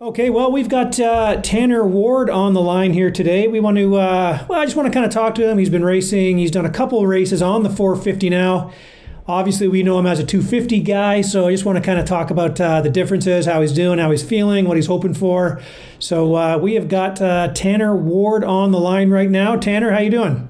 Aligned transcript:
Okay, 0.00 0.28
well, 0.28 0.50
we've 0.50 0.68
got 0.68 0.98
uh, 0.98 1.40
Tanner 1.40 1.86
Ward 1.86 2.28
on 2.28 2.52
the 2.52 2.60
line 2.60 2.92
here 2.92 3.12
today. 3.12 3.46
We 3.46 3.60
want 3.60 3.76
to, 3.76 3.94
uh, 3.94 4.44
well, 4.48 4.58
I 4.58 4.64
just 4.64 4.74
want 4.74 4.88
to 4.88 4.92
kind 4.92 5.06
of 5.06 5.12
talk 5.12 5.36
to 5.36 5.48
him. 5.48 5.56
He's 5.56 5.70
been 5.70 5.84
racing, 5.84 6.36
he's 6.36 6.50
done 6.50 6.66
a 6.66 6.70
couple 6.70 7.00
of 7.00 7.08
races 7.08 7.40
on 7.40 7.62
the 7.62 7.70
450 7.70 8.28
now. 8.28 8.72
Obviously, 9.28 9.68
we 9.68 9.84
know 9.84 9.96
him 10.00 10.06
as 10.06 10.18
a 10.18 10.24
250 10.24 10.80
guy, 10.80 11.20
so 11.20 11.46
I 11.46 11.52
just 11.52 11.64
want 11.64 11.78
to 11.78 11.84
kind 11.84 12.00
of 12.00 12.06
talk 12.06 12.30
about 12.30 12.60
uh, 12.60 12.80
the 12.80 12.90
differences, 12.90 13.46
how 13.46 13.60
he's 13.60 13.72
doing, 13.72 14.00
how 14.00 14.10
he's 14.10 14.24
feeling, 14.24 14.66
what 14.66 14.76
he's 14.76 14.88
hoping 14.88 15.14
for. 15.14 15.62
So 16.00 16.34
uh, 16.34 16.58
we 16.58 16.74
have 16.74 16.88
got 16.88 17.22
uh, 17.22 17.52
Tanner 17.54 17.94
Ward 17.94 18.42
on 18.42 18.72
the 18.72 18.80
line 18.80 19.10
right 19.10 19.30
now. 19.30 19.54
Tanner, 19.54 19.92
how 19.92 20.00
you 20.00 20.10
doing? 20.10 20.48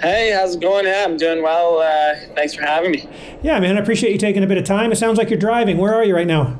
Hey, 0.00 0.32
how's 0.32 0.54
it 0.54 0.62
going? 0.62 0.86
Yeah, 0.86 1.04
I'm 1.06 1.18
doing 1.18 1.42
well. 1.42 1.80
Uh, 1.80 2.14
thanks 2.34 2.54
for 2.54 2.62
having 2.62 2.92
me. 2.92 3.08
Yeah, 3.42 3.60
man, 3.60 3.76
I 3.76 3.80
appreciate 3.80 4.10
you 4.10 4.18
taking 4.18 4.42
a 4.42 4.46
bit 4.46 4.56
of 4.56 4.64
time. 4.64 4.90
It 4.90 4.96
sounds 4.96 5.18
like 5.18 5.28
you're 5.28 5.38
driving. 5.38 5.76
Where 5.76 5.94
are 5.94 6.02
you 6.02 6.16
right 6.16 6.26
now? 6.26 6.58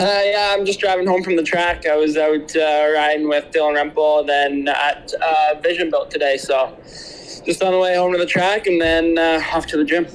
Uh, 0.00 0.22
yeah, 0.24 0.54
I'm 0.56 0.64
just 0.64 0.80
driving 0.80 1.06
home 1.06 1.22
from 1.22 1.36
the 1.36 1.42
track. 1.42 1.84
I 1.84 1.94
was 1.94 2.16
out 2.16 2.56
uh, 2.56 2.90
riding 2.94 3.28
with 3.28 3.52
Dylan 3.52 3.76
Rempel, 3.76 4.26
then 4.26 4.66
at 4.66 5.12
uh, 5.12 5.60
Vision 5.60 5.90
Built 5.90 6.10
today. 6.10 6.38
So 6.38 6.74
just 7.44 7.62
on 7.62 7.72
the 7.72 7.78
way 7.78 7.96
home 7.96 8.10
to 8.12 8.18
the 8.18 8.24
track, 8.24 8.66
and 8.66 8.80
then 8.80 9.18
uh, 9.18 9.42
off 9.52 9.66
to 9.66 9.76
the 9.76 9.84
gym. 9.84 10.06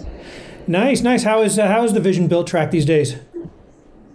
Nice, 0.66 1.02
nice. 1.02 1.22
How 1.22 1.44
is 1.44 1.59
uh, 1.59 1.68
how 1.68 1.84
is 1.84 1.94
the 1.94 2.00
Vision 2.00 2.28
Built 2.28 2.48
track 2.48 2.72
these 2.72 2.86
days? 2.86 3.18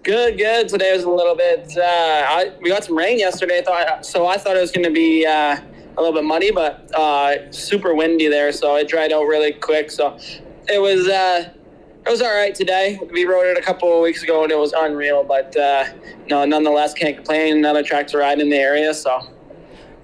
Good, 0.02 0.38
good. 0.38 0.68
Today 0.68 0.92
was 0.92 1.04
a 1.04 1.10
little 1.10 1.36
bit. 1.36 1.72
Uh, 1.76 1.82
I, 1.82 2.52
we 2.60 2.68
got 2.68 2.82
some 2.82 2.98
rain 2.98 3.20
yesterday. 3.20 3.62
Thought 3.62 4.04
so. 4.04 4.26
I 4.26 4.38
thought 4.38 4.56
it 4.56 4.60
was 4.60 4.72
going 4.72 4.86
to 4.86 4.92
be 4.92 5.24
uh, 5.24 5.56
a 5.96 6.02
little 6.02 6.12
bit 6.12 6.24
muddy, 6.24 6.50
but 6.50 6.92
uh, 6.96 7.48
super 7.52 7.94
windy 7.94 8.26
there, 8.26 8.50
so 8.50 8.74
it 8.74 8.88
dried 8.88 9.12
out 9.12 9.22
really 9.22 9.52
quick. 9.52 9.92
So 9.92 10.18
it 10.68 10.80
was 10.80 11.06
uh, 11.06 11.50
it 12.10 12.14
was 12.14 12.22
all 12.22 12.34
right 12.34 12.56
today. 12.56 12.98
We 13.12 13.24
rode 13.24 13.46
it 13.46 13.56
a 13.56 13.62
couple 13.62 13.94
of 13.94 14.02
weeks 14.02 14.24
ago, 14.24 14.42
and 14.42 14.50
it 14.50 14.58
was 14.58 14.72
unreal. 14.72 15.22
But 15.22 15.56
uh, 15.56 15.84
no, 16.28 16.44
nonetheless, 16.44 16.92
can't 16.92 17.14
complain. 17.14 17.58
Another 17.58 17.84
track 17.84 18.08
to 18.08 18.18
ride 18.18 18.40
in 18.40 18.50
the 18.50 18.56
area, 18.56 18.92
so. 18.94 19.20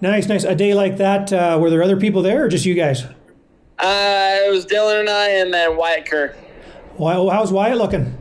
Nice, 0.00 0.28
nice. 0.28 0.44
A 0.44 0.54
day 0.54 0.72
like 0.72 0.98
that, 0.98 1.32
uh, 1.32 1.58
were 1.60 1.68
there 1.68 1.82
other 1.82 1.96
people 1.96 2.22
there, 2.22 2.44
or 2.44 2.48
just 2.48 2.64
you 2.64 2.74
guys? 2.74 3.02
Uh, 3.02 4.36
it 4.38 4.52
was 4.52 4.64
Dylan 4.66 5.00
and 5.00 5.10
I, 5.10 5.30
and 5.30 5.52
then 5.52 5.76
Wyatt 5.76 6.08
Kerr. 6.08 6.36
Why, 6.94 7.14
how's 7.14 7.50
Wyatt 7.50 7.76
looking? 7.76 8.16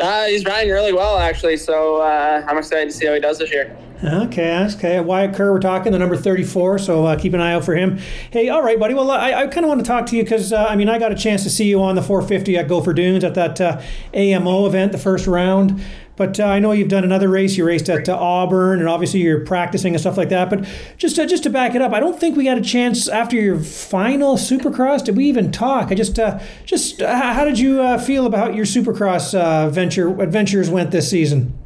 Uh, 0.00 0.26
he's 0.26 0.44
riding 0.44 0.72
really 0.72 0.92
well, 0.92 1.18
actually. 1.18 1.56
So 1.56 1.96
uh, 1.96 2.44
I'm 2.46 2.58
excited 2.58 2.90
to 2.90 2.96
see 2.96 3.06
how 3.06 3.14
he 3.14 3.20
does 3.20 3.38
this 3.38 3.50
year. 3.50 3.76
Okay, 4.02 4.64
okay. 4.74 5.00
Wyatt 5.00 5.34
Kerr, 5.34 5.52
we're 5.52 5.58
talking 5.58 5.90
the 5.90 5.98
number 5.98 6.16
34, 6.16 6.78
so 6.78 7.04
uh, 7.04 7.18
keep 7.18 7.34
an 7.34 7.40
eye 7.40 7.54
out 7.54 7.64
for 7.64 7.74
him. 7.74 7.98
Hey, 8.30 8.48
all 8.48 8.62
right, 8.62 8.78
buddy. 8.78 8.94
Well, 8.94 9.10
I, 9.10 9.32
I 9.32 9.46
kind 9.48 9.64
of 9.64 9.68
want 9.68 9.80
to 9.80 9.86
talk 9.86 10.06
to 10.06 10.16
you 10.16 10.22
because, 10.22 10.52
uh, 10.52 10.66
I 10.68 10.76
mean, 10.76 10.88
I 10.88 11.00
got 11.00 11.10
a 11.10 11.16
chance 11.16 11.42
to 11.42 11.50
see 11.50 11.64
you 11.64 11.82
on 11.82 11.96
the 11.96 12.02
450 12.02 12.56
at 12.58 12.68
Gopher 12.68 12.92
Dunes 12.92 13.24
at 13.24 13.34
that 13.34 13.60
uh, 13.60 13.82
AMO 14.14 14.66
event, 14.66 14.92
the 14.92 14.98
first 14.98 15.26
round. 15.26 15.82
But 16.14 16.38
uh, 16.40 16.46
I 16.46 16.58
know 16.58 16.72
you've 16.72 16.88
done 16.88 17.04
another 17.04 17.28
race. 17.28 17.56
You 17.56 17.64
raced 17.64 17.88
at 17.88 18.08
uh, 18.08 18.16
Auburn, 18.16 18.80
and 18.80 18.88
obviously 18.88 19.20
you're 19.20 19.44
practicing 19.44 19.94
and 19.94 20.00
stuff 20.00 20.16
like 20.16 20.30
that. 20.30 20.50
But 20.50 20.68
just 20.96 21.16
uh, 21.16 21.26
just 21.26 21.44
to 21.44 21.50
back 21.50 21.76
it 21.76 21.82
up, 21.82 21.92
I 21.92 22.00
don't 22.00 22.18
think 22.18 22.36
we 22.36 22.42
got 22.42 22.58
a 22.58 22.60
chance 22.60 23.08
after 23.08 23.36
your 23.36 23.60
final 23.60 24.36
Supercross. 24.36 25.04
Did 25.04 25.16
we 25.16 25.26
even 25.26 25.52
talk? 25.52 25.92
I 25.92 25.94
just 25.94 26.18
just 26.64 27.00
how 27.00 27.44
did 27.44 27.60
you 27.60 27.98
feel 27.98 28.26
about 28.26 28.56
your 28.56 28.64
Supercross 28.64 29.70
venture 29.70 29.87
adventures 29.96 30.70
went 30.70 30.90
this 30.90 31.08
season? 31.10 31.58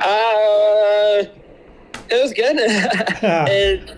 Uh, 0.00 1.24
it 2.10 2.22
was 2.22 2.32
good. 2.32 2.56
it, 2.58 3.90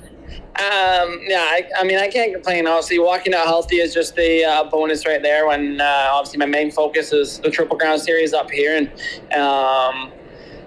um, 0.61 1.21
yeah, 1.27 1.39
I, 1.39 1.71
I, 1.79 1.85
mean, 1.85 1.99
I 1.99 2.09
can't 2.09 2.35
complain. 2.35 2.67
Obviously, 2.67 2.99
walking 2.99 3.33
out 3.33 3.47
healthy 3.47 3.77
is 3.77 3.95
just 3.95 4.15
the 4.15 4.45
uh, 4.45 4.65
bonus 4.65 5.07
right 5.07 5.23
there. 5.23 5.47
When 5.47 5.81
uh, 5.81 6.11
obviously 6.13 6.39
my 6.39 6.47
main 6.47 6.71
focus 6.71 7.15
is 7.15 7.39
the 7.39 7.51
Triple 7.51 7.79
Crown 7.79 7.99
Series 7.99 8.35
up 8.35 8.51
here, 8.51 8.77
and 8.77 8.89
um, 9.33 10.13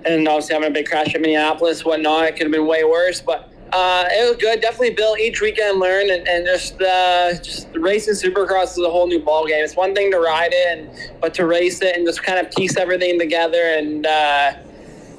and 0.03 0.27
obviously 0.27 0.55
having 0.55 0.69
a 0.69 0.73
big 0.73 0.87
crash 0.87 1.13
in 1.13 1.21
Minneapolis, 1.21 1.85
whatnot, 1.85 2.25
it 2.25 2.31
could 2.31 2.47
have 2.47 2.51
been 2.51 2.65
way 2.65 2.83
worse. 2.83 3.21
But 3.21 3.52
uh, 3.73 4.05
it 4.11 4.29
was 4.29 4.37
good. 4.37 4.61
Definitely 4.61 4.91
built 4.91 5.19
each 5.19 5.41
weekend, 5.41 5.79
learn, 5.79 6.09
and, 6.09 6.27
and 6.27 6.45
just 6.45 6.81
uh, 6.81 7.33
just 7.41 7.67
racing 7.73 8.13
Supercross 8.13 8.71
is 8.71 8.79
a 8.79 8.89
whole 8.89 9.07
new 9.07 9.19
ball 9.19 9.47
game. 9.47 9.63
It's 9.63 9.75
one 9.75 9.95
thing 9.95 10.11
to 10.11 10.19
ride 10.19 10.51
it, 10.53 10.77
and, 10.77 11.19
but 11.21 11.33
to 11.35 11.45
race 11.45 11.81
it 11.81 11.95
and 11.95 12.05
just 12.05 12.23
kind 12.23 12.39
of 12.39 12.51
piece 12.53 12.77
everything 12.77 13.17
together 13.17 13.61
and 13.61 14.05
uh, 14.05 14.53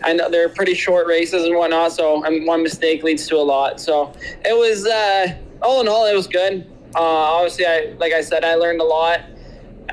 I 0.04 0.12
know 0.12 0.30
they're 0.30 0.50
pretty 0.50 0.74
short 0.74 1.06
races 1.06 1.44
and 1.44 1.56
whatnot, 1.56 1.92
so 1.92 2.24
um, 2.24 2.44
one 2.44 2.62
mistake 2.62 3.02
leads 3.02 3.26
to 3.28 3.36
a 3.36 3.42
lot. 3.42 3.80
So 3.80 4.12
it 4.44 4.56
was 4.56 4.86
uh, 4.86 5.34
all 5.62 5.80
in 5.80 5.88
all, 5.88 6.06
it 6.06 6.14
was 6.14 6.26
good. 6.26 6.70
Uh, 6.94 7.00
obviously, 7.00 7.66
I 7.66 7.94
like 7.98 8.12
I 8.12 8.20
said, 8.20 8.44
I 8.44 8.54
learned 8.54 8.80
a 8.80 8.84
lot, 8.84 9.20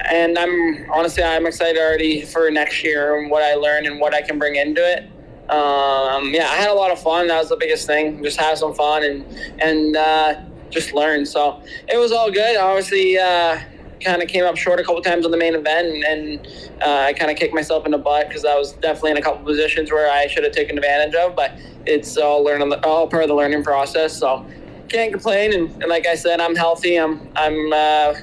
and 0.10 0.38
I'm 0.38 0.86
honestly 0.92 1.24
I'm 1.24 1.48
excited 1.48 1.80
already 1.80 2.26
for 2.26 2.52
next 2.52 2.84
year 2.84 3.18
and 3.18 3.32
what 3.32 3.42
I 3.42 3.56
learned 3.56 3.88
and 3.88 4.00
what 4.00 4.14
I 4.14 4.22
can 4.22 4.38
bring 4.38 4.56
into 4.56 4.82
it. 4.82 5.10
Um, 5.50 6.34
yeah, 6.34 6.48
I 6.50 6.56
had 6.56 6.70
a 6.70 6.74
lot 6.74 6.92
of 6.92 7.02
fun. 7.02 7.28
That 7.28 7.40
was 7.40 7.50
the 7.50 7.58
biggest 7.58 7.88
thing. 7.88 8.24
Just 8.24 8.40
have 8.40 8.58
some 8.58 8.74
fun 8.74 9.04
and 9.04 9.26
and 9.62 9.98
uh, 9.98 10.42
just 10.70 10.94
learn. 10.94 11.26
So 11.26 11.62
it 11.88 11.98
was 11.98 12.12
all 12.12 12.32
good. 12.32 12.56
Obviously, 12.58 13.18
uh, 13.18 13.60
kind 14.04 14.22
of 14.22 14.28
came 14.30 14.44
up 14.44 14.58
short 14.58 14.80
a 14.80 14.84
couple 14.84 15.02
times 15.02 15.26
on 15.26 15.32
the 15.32 15.38
main 15.38 15.54
event, 15.54 15.88
and, 15.88 16.04
and 16.04 16.48
uh, 16.82 17.06
I 17.08 17.14
kind 17.14 17.30
of 17.30 17.38
kicked 17.38 17.54
myself 17.54 17.86
in 17.86 17.92
the 17.92 17.98
butt 17.98 18.28
because 18.28 18.46
I 18.46 18.58
was 18.58 18.74
definitely 18.74 19.12
in 19.12 19.18
a 19.18 19.22
couple 19.22 19.44
positions 19.46 19.92
where 19.92 20.12
I 20.12 20.28
should 20.28 20.44
have 20.44 20.54
taken 20.54 20.78
advantage 20.78 21.16
of. 21.16 21.36
But 21.36 21.52
it's 21.86 22.18
all 22.18 22.44
learning, 22.44 22.74
all 22.84 23.08
part 23.08 23.24
of 23.24 23.30
the 23.30 23.36
learning 23.36 23.64
process. 23.64 24.18
So 24.18 24.46
can't 24.90 25.12
complain. 25.12 25.54
And, 25.54 25.72
and 25.82 25.88
like 25.88 26.06
I 26.06 26.16
said, 26.16 26.40
I'm 26.42 26.56
healthy. 26.56 26.98
I'm 26.98 27.28
I'm 27.36 27.74
uh, 27.74 28.14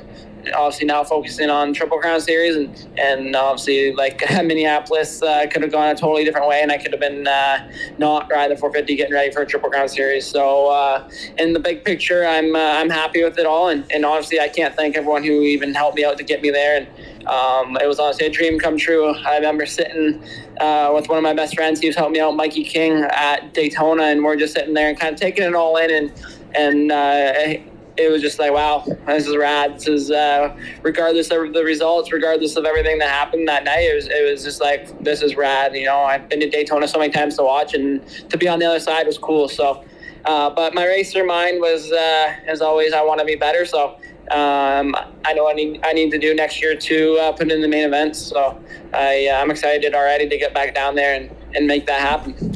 obviously 0.53 0.86
now 0.86 1.04
focusing 1.04 1.50
on 1.50 1.72
Triple 1.72 1.98
Crown 1.98 2.20
Series, 2.20 2.56
and 2.56 2.98
and 2.98 3.36
obviously 3.36 3.92
like 3.92 4.20
Minneapolis 4.31 5.22
uh, 5.22 5.47
could 5.50 5.62
have 5.62 5.72
gone 5.72 5.88
a 5.88 5.94
totally 5.94 6.25
different 6.25 6.48
way, 6.48 6.60
and 6.62 6.70
I 6.70 6.78
could 6.78 6.92
have 6.92 7.00
been 7.00 7.26
uh, 7.26 7.70
not 7.98 8.31
riding 8.31 8.54
the 8.54 8.60
450, 8.60 8.97
getting 8.97 9.12
ready 9.12 9.32
for 9.32 9.42
a 9.42 9.47
Triple 9.47 9.70
Crown 9.70 9.88
Series. 9.88 10.26
So 10.26 10.69
uh, 10.69 11.09
in 11.38 11.53
the 11.53 11.60
big 11.60 11.84
picture, 11.84 12.25
I'm 12.25 12.54
uh, 12.54 12.59
I'm 12.59 12.91
happy 12.91 13.22
with 13.22 13.38
it 13.38 13.47
all, 13.47 13.69
and, 13.69 13.91
and 13.92 14.04
obviously 14.04 14.41
I 14.41 14.48
can't 14.48 14.75
thank 14.75 14.97
everyone 14.97 15.25
who 15.25 15.42
even 15.42 15.75
helped 15.75 15.97
me 15.97 16.04
out 16.04 16.19
to 16.19 16.25
get 16.25 16.42
me 16.42 16.50
there, 16.50 16.76
and 16.78 17.28
um, 17.28 17.76
it 17.76 17.86
was 17.86 17.98
honestly 17.98 18.26
a 18.26 18.30
dream 18.30 18.59
come 18.59 18.76
true. 18.76 19.15
I 19.15 19.36
remember 19.36 19.66
sitting 19.66 20.22
uh, 20.60 20.92
with 20.94 21.09
one 21.09 21.19
of 21.19 21.25
my 21.25 21.34
best 21.34 21.54
friends, 21.54 21.80
he 21.80 21.86
was 21.86 21.97
helping 21.97 22.15
me 22.15 22.20
out, 22.20 22.34
Mikey 22.34 22.65
King 22.65 23.04
at 23.12 23.54
Daytona, 23.54 24.04
and 24.04 24.25
we're 24.25 24.36
just 24.36 24.54
sitting 24.54 24.75
there 24.75 24.88
and 24.88 24.98
kind 24.98 25.15
of 25.15 25.20
taking 25.20 25.44
it 25.44 25.54
all 25.54 25.76
in, 25.76 25.91
and 25.91 26.12
and 26.54 26.91
uh, 26.91 27.68
it 27.98 28.10
was 28.10 28.22
just 28.22 28.38
like, 28.38 28.53
wow, 28.53 28.84
this 29.06 29.26
is 29.26 29.36
rad. 29.36 29.75
This 29.75 29.88
is, 29.88 30.10
uh, 30.10 30.56
regardless 30.82 31.31
of 31.31 31.53
the 31.53 31.64
results, 31.64 32.12
regardless 32.12 32.56
of 32.56 32.64
everything 32.64 32.98
that 32.98 33.09
happened 33.09 33.48
that 33.48 33.64
night, 33.64 33.81
it 33.81 33.94
was, 33.94 34.06
it 34.06 34.31
was 34.31 34.44
just 34.44 34.60
like, 34.60 35.03
this 35.03 35.20
is 35.20 35.36
rad. 35.36 35.75
You 35.75 35.86
know, 35.86 35.98
I've 35.98 36.28
been 36.28 36.41
to 36.41 36.48
Daytona 36.48 36.86
so 36.86 36.98
many 36.98 37.12
times 37.12 37.36
to 37.36 37.42
watch, 37.42 37.75
and 37.75 38.06
to 38.31 38.38
be 38.38 38.47
on 38.47 38.60
the 38.60 38.66
other 38.66 38.81
side 38.81 39.06
was 39.06 39.19
cool. 39.19 39.48
So, 39.48 39.84
uh, 40.25 40.50
but 40.50 40.75
my 40.75 40.86
racer 40.86 41.25
mind 41.25 41.60
was, 41.60 41.91
uh, 41.91 42.34
as 42.47 42.60
always, 42.60 42.92
I 42.92 43.03
want 43.03 43.19
to 43.19 43.26
be 43.26 43.34
better. 43.34 43.66
So, 43.66 43.97
um, 44.30 44.94
I 45.25 45.32
know 45.34 45.48
I 45.48 45.54
need 45.54 45.80
I 45.82 45.92
need 45.92 46.10
to 46.10 46.19
do 46.19 46.34
next 46.34 46.60
year 46.60 46.76
to 46.76 47.16
uh, 47.16 47.32
put 47.32 47.50
in 47.50 47.62
the 47.62 47.69
main 47.69 47.84
events. 47.84 48.19
So 48.19 48.62
I, 48.92 49.28
uh, 49.32 49.41
I'm 49.41 49.50
excited 49.50 49.94
already 49.94 50.28
to 50.28 50.38
get 50.38 50.53
back 50.53 50.75
down 50.75 50.94
there 50.94 51.15
and, 51.15 51.34
and 51.54 51.66
make 51.66 51.86
that 51.86 52.00
happen. 52.00 52.54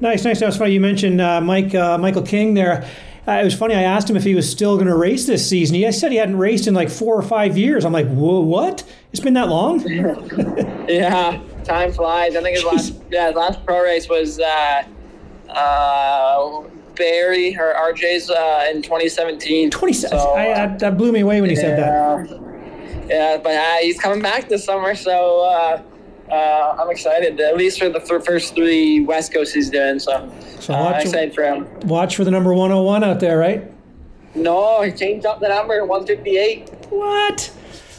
Nice, 0.00 0.24
nice. 0.24 0.38
That 0.38 0.46
was 0.46 0.56
funny. 0.56 0.72
You 0.72 0.80
mentioned 0.80 1.20
uh, 1.20 1.40
Mike 1.40 1.74
Michael 1.74 2.22
King 2.22 2.54
there. 2.54 2.88
Uh, 3.28 3.42
it 3.42 3.44
was 3.44 3.54
funny. 3.54 3.74
I 3.74 3.82
asked 3.82 4.08
him 4.08 4.16
if 4.16 4.24
he 4.24 4.34
was 4.34 4.50
still 4.50 4.76
going 4.76 4.86
to 4.86 4.96
race 4.96 5.26
this 5.26 5.46
season. 5.46 5.74
He 5.74 5.92
said 5.92 6.12
he 6.12 6.16
hadn't 6.16 6.38
raced 6.38 6.66
in 6.66 6.72
like 6.72 6.88
four 6.88 7.14
or 7.14 7.20
five 7.20 7.58
years. 7.58 7.84
I'm 7.84 7.92
like, 7.92 8.08
Whoa, 8.08 8.40
what? 8.40 8.90
It's 9.12 9.20
been 9.20 9.34
that 9.34 9.48
long? 9.48 9.80
yeah, 10.88 11.38
time 11.62 11.92
flies. 11.92 12.36
I 12.36 12.42
think 12.42 12.56
his 12.56 12.64
last 12.64 12.94
yeah 13.10 13.26
his 13.26 13.36
last 13.36 13.66
pro 13.66 13.82
race 13.82 14.08
was 14.08 14.40
uh, 14.40 14.82
uh, 15.50 16.62
Barrie 16.94 17.54
or 17.58 17.74
RJ's 17.74 18.30
uh, 18.30 18.66
in 18.70 18.80
2017. 18.80 19.70
2017. 19.70 20.18
So, 20.18 20.30
I, 20.32 20.52
uh, 20.52 20.76
that 20.78 20.96
blew 20.96 21.12
me 21.12 21.20
away 21.20 21.42
when 21.42 21.50
he 21.50 21.56
yeah, 21.56 21.62
said 21.62 21.78
that. 21.78 23.08
Yeah, 23.10 23.36
but 23.36 23.56
uh, 23.56 23.76
he's 23.82 24.00
coming 24.00 24.22
back 24.22 24.48
this 24.48 24.64
summer, 24.64 24.94
so 24.94 25.84
uh, 26.30 26.34
uh, 26.34 26.76
I'm 26.80 26.90
excited. 26.90 27.40
At 27.40 27.56
least 27.56 27.78
for 27.78 27.88
the 27.88 28.00
th- 28.00 28.22
first 28.22 28.54
three 28.54 29.00
West 29.00 29.32
Coast 29.32 29.54
he's 29.54 29.70
doing. 29.70 29.98
So, 29.98 30.30
so 30.60 30.74
uh, 30.74 30.84
watch, 30.84 31.04
excited 31.04 31.34
for 31.34 31.42
him. 31.44 31.68
Watch 31.80 32.16
for 32.16 32.24
the 32.24 32.30
number 32.30 32.52
101 32.52 33.04
out 33.04 33.20
there, 33.20 33.38
right? 33.38 33.70
No, 34.34 34.82
he 34.82 34.92
changed 34.92 35.26
up 35.26 35.40
the 35.40 35.48
number 35.48 35.84
158. 35.84 36.68
What? 36.90 37.50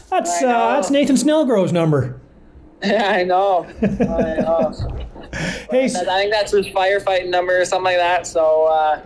That's 0.09 0.41
uh, 0.41 0.73
that's 0.73 0.89
Nathan 0.89 1.15
Snellgrove's 1.15 1.73
number. 1.73 2.19
Yeah, 2.81 3.09
I 3.11 3.25
know. 3.25 3.65
I 3.65 4.37
know. 4.39 4.71
hey, 5.69 5.83
I 5.83 5.89
think 5.89 6.31
that's 6.31 6.53
his 6.53 6.65
firefighting 6.67 7.27
number 7.27 7.59
or 7.59 7.65
something 7.65 7.83
like 7.83 7.97
that. 7.97 8.25
So. 8.25 9.03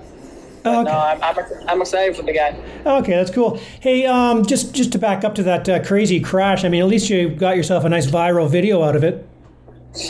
Uh, 0.65 0.69
Oh, 0.69 0.81
okay. 0.81 0.92
No, 0.92 0.98
I'm, 0.98 1.21
I'm, 1.21 1.45
I'm, 1.68 1.81
excited 1.81 2.15
for 2.15 2.24
the 2.24 2.33
guy. 2.33 2.57
Okay, 2.86 3.12
that's 3.12 3.31
cool. 3.31 3.60
Hey, 3.81 4.06
um, 4.06 4.45
just 4.45 4.74
just 4.74 4.94
to 4.94 4.98
back 4.98 5.24
up 5.24 5.36
to 5.36 5.44
that 5.44 5.68
uh, 5.68 5.83
crazy 5.83 6.19
crash. 6.21 6.63
I 6.63 6.69
mean, 6.69 6.81
at 6.81 6.88
least 6.88 7.10
you 7.10 7.30
got 7.30 7.57
yourself 7.57 7.83
a 7.83 7.89
nice 7.89 8.07
viral 8.07 8.50
video 8.50 8.81
out 8.81 8.95
of 8.95 9.04
it. 9.04 9.27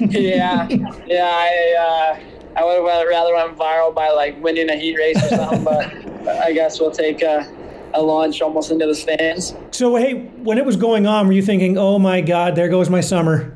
yeah, 0.00 0.68
yeah. 1.06 1.30
I 1.32 2.18
uh, 2.18 2.20
I 2.56 2.64
would 2.64 2.76
have 2.76 3.06
rather 3.06 3.34
went 3.34 3.56
viral 3.56 3.94
by 3.94 4.10
like 4.10 4.42
winning 4.42 4.70
a 4.70 4.76
heat 4.76 4.96
race 4.96 5.24
or 5.24 5.28
something, 5.28 5.64
but 5.64 5.86
I 6.28 6.52
guess 6.52 6.80
we'll 6.80 6.90
take 6.90 7.22
a, 7.22 7.50
a 7.94 8.02
launch 8.02 8.42
almost 8.42 8.70
into 8.70 8.86
the 8.86 8.94
stands. 8.94 9.54
So 9.70 9.96
hey, 9.96 10.14
when 10.14 10.58
it 10.58 10.64
was 10.64 10.76
going 10.76 11.06
on, 11.06 11.26
were 11.28 11.32
you 11.32 11.42
thinking, 11.42 11.78
"Oh 11.78 11.98
my 11.98 12.20
God, 12.20 12.56
there 12.56 12.68
goes 12.68 12.90
my 12.90 13.00
summer"? 13.00 13.55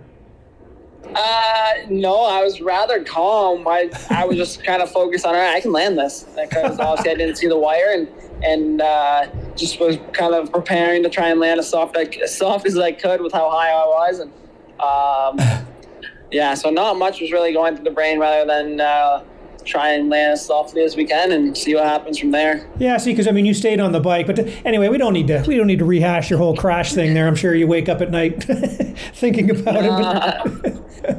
Uh, 1.15 1.73
no, 1.89 2.25
I 2.25 2.43
was 2.43 2.61
rather 2.61 3.03
calm. 3.05 3.67
I, 3.67 3.91
I 4.11 4.25
was 4.25 4.37
just 4.37 4.65
kind 4.65 4.83
of 4.83 4.91
focused 4.91 5.27
on, 5.27 5.35
all 5.35 5.41
right, 5.41 5.57
I 5.57 5.61
can 5.61 5.73
land 5.73 5.99
this 5.99 6.23
because 6.23 6.79
obviously 6.79 7.13
I 7.13 7.15
didn't 7.15 7.37
see 7.37 7.49
the 7.49 7.59
wire 7.59 7.93
and 7.93 8.09
and 8.43 8.81
uh, 8.81 9.27
just 9.55 9.79
was 9.81 9.99
kind 10.13 10.35
of 10.35 10.51
preparing 10.51 11.03
to 11.03 11.11
try 11.11 11.29
and 11.29 11.39
land 11.41 11.61
as 11.61 11.69
soft 11.69 11.97
as 11.97 12.35
soft 12.35 12.67
as 12.67 12.79
I 12.79 12.93
could 12.93 13.21
with 13.21 13.33
how 13.33 13.51
high 13.51 13.71
I 13.71 13.85
was 13.85 14.19
and 14.21 14.33
um, 14.81 15.67
yeah, 16.31 16.55
so 16.55 16.71
not 16.71 16.97
much 16.97 17.21
was 17.21 17.33
really 17.33 17.53
going 17.53 17.75
through 17.75 17.85
the 17.85 17.91
brain 17.91 18.19
rather 18.19 18.47
than. 18.47 18.81
Uh, 18.81 19.25
try 19.65 19.91
and 19.91 20.09
land 20.09 20.33
as 20.33 20.45
softly 20.45 20.83
as 20.83 20.97
we 20.97 21.05
can 21.05 21.33
and 21.33 21.57
see 21.57 21.75
what 21.75 21.85
happens 21.85 22.19
from 22.19 22.31
there. 22.31 22.67
Yeah, 22.79 22.97
see, 22.97 23.13
because 23.13 23.29
I 23.29 23.31
mean, 23.31 23.47
you 23.47 23.55
stayed 23.55 23.81
on 23.81 23.93
the 23.93 24.01
bike, 24.01 24.27
but 24.27 24.39
anyway, 24.65 24.89
we 24.89 24.99
don't 24.99 25.13
need 25.13 25.27
to 25.29 25.45
we 25.47 25.57
don't 25.57 25.67
need 25.67 25.79
to 25.81 25.85
rehash 25.85 26.31
your 26.31 26.39
whole 26.39 26.57
crash 26.57 26.93
thing 26.93 27.15
there. 27.15 27.27
I'm 27.27 27.37
sure 27.37 27.55
you 27.55 27.67
wake 27.67 27.89
up 27.89 28.01
at 28.01 28.11
night 28.11 28.43
thinking 29.15 29.51
about 29.51 29.77
uh, 29.77 30.43
it. 30.65 30.70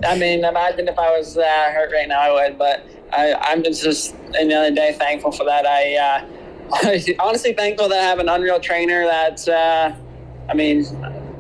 I 0.06 0.18
mean, 0.18 0.44
imagine 0.44 0.88
if 0.88 0.98
I 0.98 1.18
was 1.18 1.38
uh, 1.38 1.44
hurt 1.44 1.92
right 1.92 2.08
now, 2.08 2.20
I 2.22 2.32
would. 2.32 2.58
But 2.58 2.86
I, 3.14 3.34
I'm 3.34 3.64
just 3.64 4.14
in 4.40 4.52
another 4.52 4.74
day 4.74 4.94
thankful 4.94 5.32
for 5.32 5.46
that. 5.46 5.66
I, 5.66 5.96
uh, 5.96 7.20
honestly 7.20 7.54
thankful 7.54 7.90
that 7.90 8.00
I 8.00 8.04
have 8.04 8.20
an 8.20 8.30
unreal 8.30 8.60
trainer 8.60 9.06
that, 9.06 9.48
uh, 9.48 9.94
I 10.50 10.54
mean, 10.54 10.86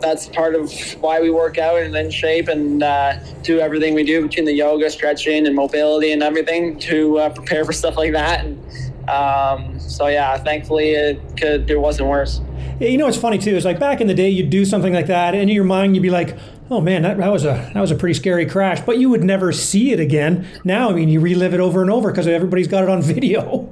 that's 0.02 0.28
part 0.28 0.56
of 0.56 0.72
why 1.02 1.22
we 1.22 1.30
work 1.30 1.58
out 1.58 1.80
and 1.80 1.96
in 1.96 2.10
shape 2.10 2.48
and 2.48 2.84
uh, 2.84 3.18
do 3.44 3.60
everything 3.60 3.94
we 3.94 4.04
do 4.04 4.22
between 4.22 4.46
the 4.46 4.54
yoga, 4.54 4.90
stretching, 4.90 5.46
and 5.46 5.56
mobility 5.56 6.12
and 6.12 6.24
everything 6.24 6.80
to 6.80 7.20
uh, 7.20 7.30
prepare 7.30 7.64
for 7.64 7.72
stuff 7.72 7.96
like 7.96 8.14
that. 8.14 8.46
And 8.46 9.10
um, 9.10 9.80
so, 9.80 10.08
yeah, 10.08 10.38
thankfully 10.38 10.92
it 10.92 11.22
could, 11.38 11.70
it 11.70 11.80
wasn't 11.80 12.10
worse. 12.10 12.42
You 12.80 12.98
know 12.98 13.06
what's 13.06 13.18
funny 13.18 13.38
too 13.38 13.56
is 13.56 13.64
like 13.64 13.80
back 13.80 14.02
in 14.02 14.08
the 14.08 14.14
day, 14.16 14.30
you'd 14.30 14.50
do 14.50 14.66
something 14.66 14.92
like 14.92 15.06
that, 15.06 15.36
and 15.36 15.44
in 15.44 15.56
your 15.56 15.64
mind 15.64 15.96
you'd 15.96 16.02
be 16.02 16.10
like, 16.10 16.36
"Oh 16.72 16.82
man, 16.82 17.04
that, 17.04 17.18
that 17.18 17.30
was 17.30 17.44
a 17.46 17.70
that 17.74 17.82
was 17.82 17.92
a 17.92 17.96
pretty 17.96 18.14
scary 18.16 18.46
crash," 18.48 18.82
but 18.82 18.98
you 18.98 19.10
would 19.10 19.24
never 19.24 19.52
see 19.52 19.92
it 19.92 20.00
again. 20.00 20.48
Now, 20.64 20.90
I 20.90 20.94
mean, 20.94 21.10
you 21.10 21.20
relive 21.20 21.54
it 21.54 21.60
over 21.60 21.82
and 21.82 21.92
over 21.92 22.10
because 22.10 22.28
everybody's 22.28 22.68
got 22.68 22.84
it 22.84 22.90
on 22.90 23.02
video. 23.04 23.72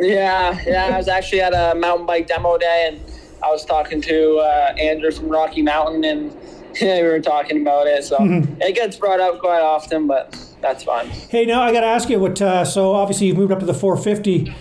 Yeah, 0.00 0.60
yeah. 0.66 0.86
I 0.86 0.96
was 0.96 1.08
actually 1.08 1.42
at 1.42 1.52
a 1.52 1.78
mountain 1.78 2.06
bike 2.06 2.26
demo 2.26 2.56
day 2.56 2.90
and 2.92 3.12
I 3.42 3.50
was 3.50 3.64
talking 3.64 4.00
to 4.02 4.38
uh, 4.38 4.74
Andrew 4.78 5.10
from 5.10 5.28
Rocky 5.28 5.62
Mountain, 5.62 6.04
and 6.04 6.36
we 6.80 7.02
were 7.02 7.20
talking 7.20 7.62
about 7.62 7.86
it. 7.86 8.04
So 8.04 8.18
mm-hmm. 8.18 8.60
it 8.60 8.74
gets 8.74 8.96
brought 8.96 9.20
up 9.20 9.38
quite 9.38 9.60
often, 9.60 10.06
but 10.06 10.36
that's 10.60 10.84
fine. 10.84 11.08
Hey, 11.08 11.44
now 11.44 11.62
I 11.62 11.72
got 11.72 11.80
to 11.80 11.86
ask 11.86 12.08
you 12.08 12.18
what. 12.18 12.40
Uh, 12.40 12.64
so 12.64 12.94
obviously 12.94 13.28
you've 13.28 13.36
moved 13.36 13.52
up 13.52 13.60
to 13.60 13.66
the 13.66 13.74
450. 13.74 14.54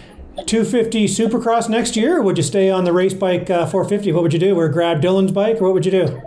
250 0.45 1.07
Supercross 1.07 1.67
next 1.67 1.95
year, 1.95 2.17
or 2.17 2.21
would 2.21 2.37
you 2.37 2.43
stay 2.43 2.69
on 2.69 2.83
the 2.83 2.93
race 2.93 3.15
bike 3.15 3.49
uh, 3.49 3.65
450? 3.65 4.11
What 4.11 4.21
would 4.21 4.33
you 4.33 4.39
do? 4.39 4.55
Or 4.55 4.69
grab 4.69 5.01
Dylan's 5.01 5.31
bike, 5.31 5.59
or 5.59 5.63
what 5.63 5.73
would 5.73 5.83
you 5.83 5.89
do? 5.89 6.21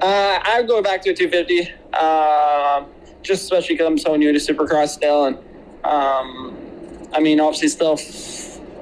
Uh, 0.00 0.40
I'd 0.42 0.66
go 0.66 0.82
back 0.82 1.02
to 1.02 1.10
a 1.10 1.14
250, 1.14 1.72
uh, 1.92 2.84
just 3.22 3.42
especially 3.42 3.74
because 3.74 3.86
I'm 3.86 3.98
so 3.98 4.16
new 4.16 4.32
to 4.32 4.38
Supercross 4.38 4.88
still, 4.88 5.26
and 5.26 5.36
um, 5.84 6.56
I 7.12 7.20
mean, 7.20 7.38
obviously 7.40 7.68
still 7.68 7.98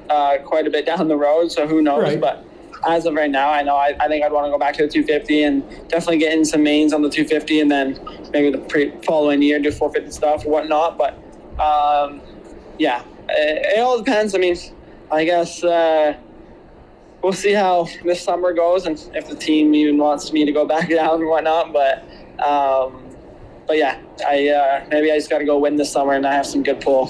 uh, 0.09 0.37
quite 0.45 0.65
a 0.65 0.69
bit 0.69 0.85
down 0.85 1.07
the 1.07 1.17
road, 1.17 1.51
so 1.51 1.67
who 1.67 1.81
knows? 1.81 2.03
Right. 2.03 2.21
But 2.21 2.45
as 2.87 3.05
of 3.05 3.13
right 3.13 3.29
now, 3.29 3.49
I 3.49 3.61
know 3.63 3.75
I, 3.75 3.95
I 3.99 4.07
think 4.07 4.23
I'd 4.23 4.31
want 4.31 4.45
to 4.45 4.51
go 4.51 4.57
back 4.57 4.75
to 4.75 4.83
the 4.83 4.87
250 4.87 5.43
and 5.43 5.69
definitely 5.89 6.19
get 6.19 6.33
in 6.33 6.45
some 6.45 6.63
mains 6.63 6.93
on 6.93 7.01
the 7.01 7.09
250, 7.09 7.59
and 7.59 7.71
then 7.71 7.99
maybe 8.31 8.51
the 8.51 8.63
pre- 8.65 8.91
following 9.03 9.41
year 9.41 9.59
do 9.59 9.71
450 9.71 10.15
stuff 10.15 10.45
or 10.45 10.51
whatnot. 10.51 10.97
But 10.97 11.15
um, 11.61 12.21
yeah, 12.77 13.03
it, 13.27 13.77
it, 13.77 13.79
all 13.79 13.97
depends. 13.97 14.33
I 14.33 14.37
mean, 14.37 14.55
I 15.11 15.25
guess 15.25 15.63
uh, 15.63 16.15
we'll 17.21 17.33
see 17.33 17.53
how 17.53 17.87
this 18.03 18.21
summer 18.21 18.53
goes, 18.53 18.85
and 18.85 18.97
if 19.13 19.27
the 19.27 19.35
team 19.35 19.73
even 19.75 19.97
wants 19.97 20.31
me 20.31 20.45
to 20.45 20.51
go 20.51 20.65
back 20.65 20.89
down 20.95 21.19
and 21.21 21.27
whatnot. 21.27 21.73
But 21.73 22.03
um, 22.43 23.05
but 23.67 23.77
yeah, 23.77 23.99
I 24.27 24.47
uh, 24.49 24.85
maybe 24.89 25.11
I 25.11 25.17
just 25.17 25.29
got 25.29 25.39
to 25.39 25.45
go 25.45 25.59
win 25.59 25.75
this 25.75 25.91
summer, 25.91 26.13
and 26.13 26.25
I 26.25 26.33
have 26.33 26.45
some 26.45 26.63
good 26.63 26.81
pull. 26.81 27.09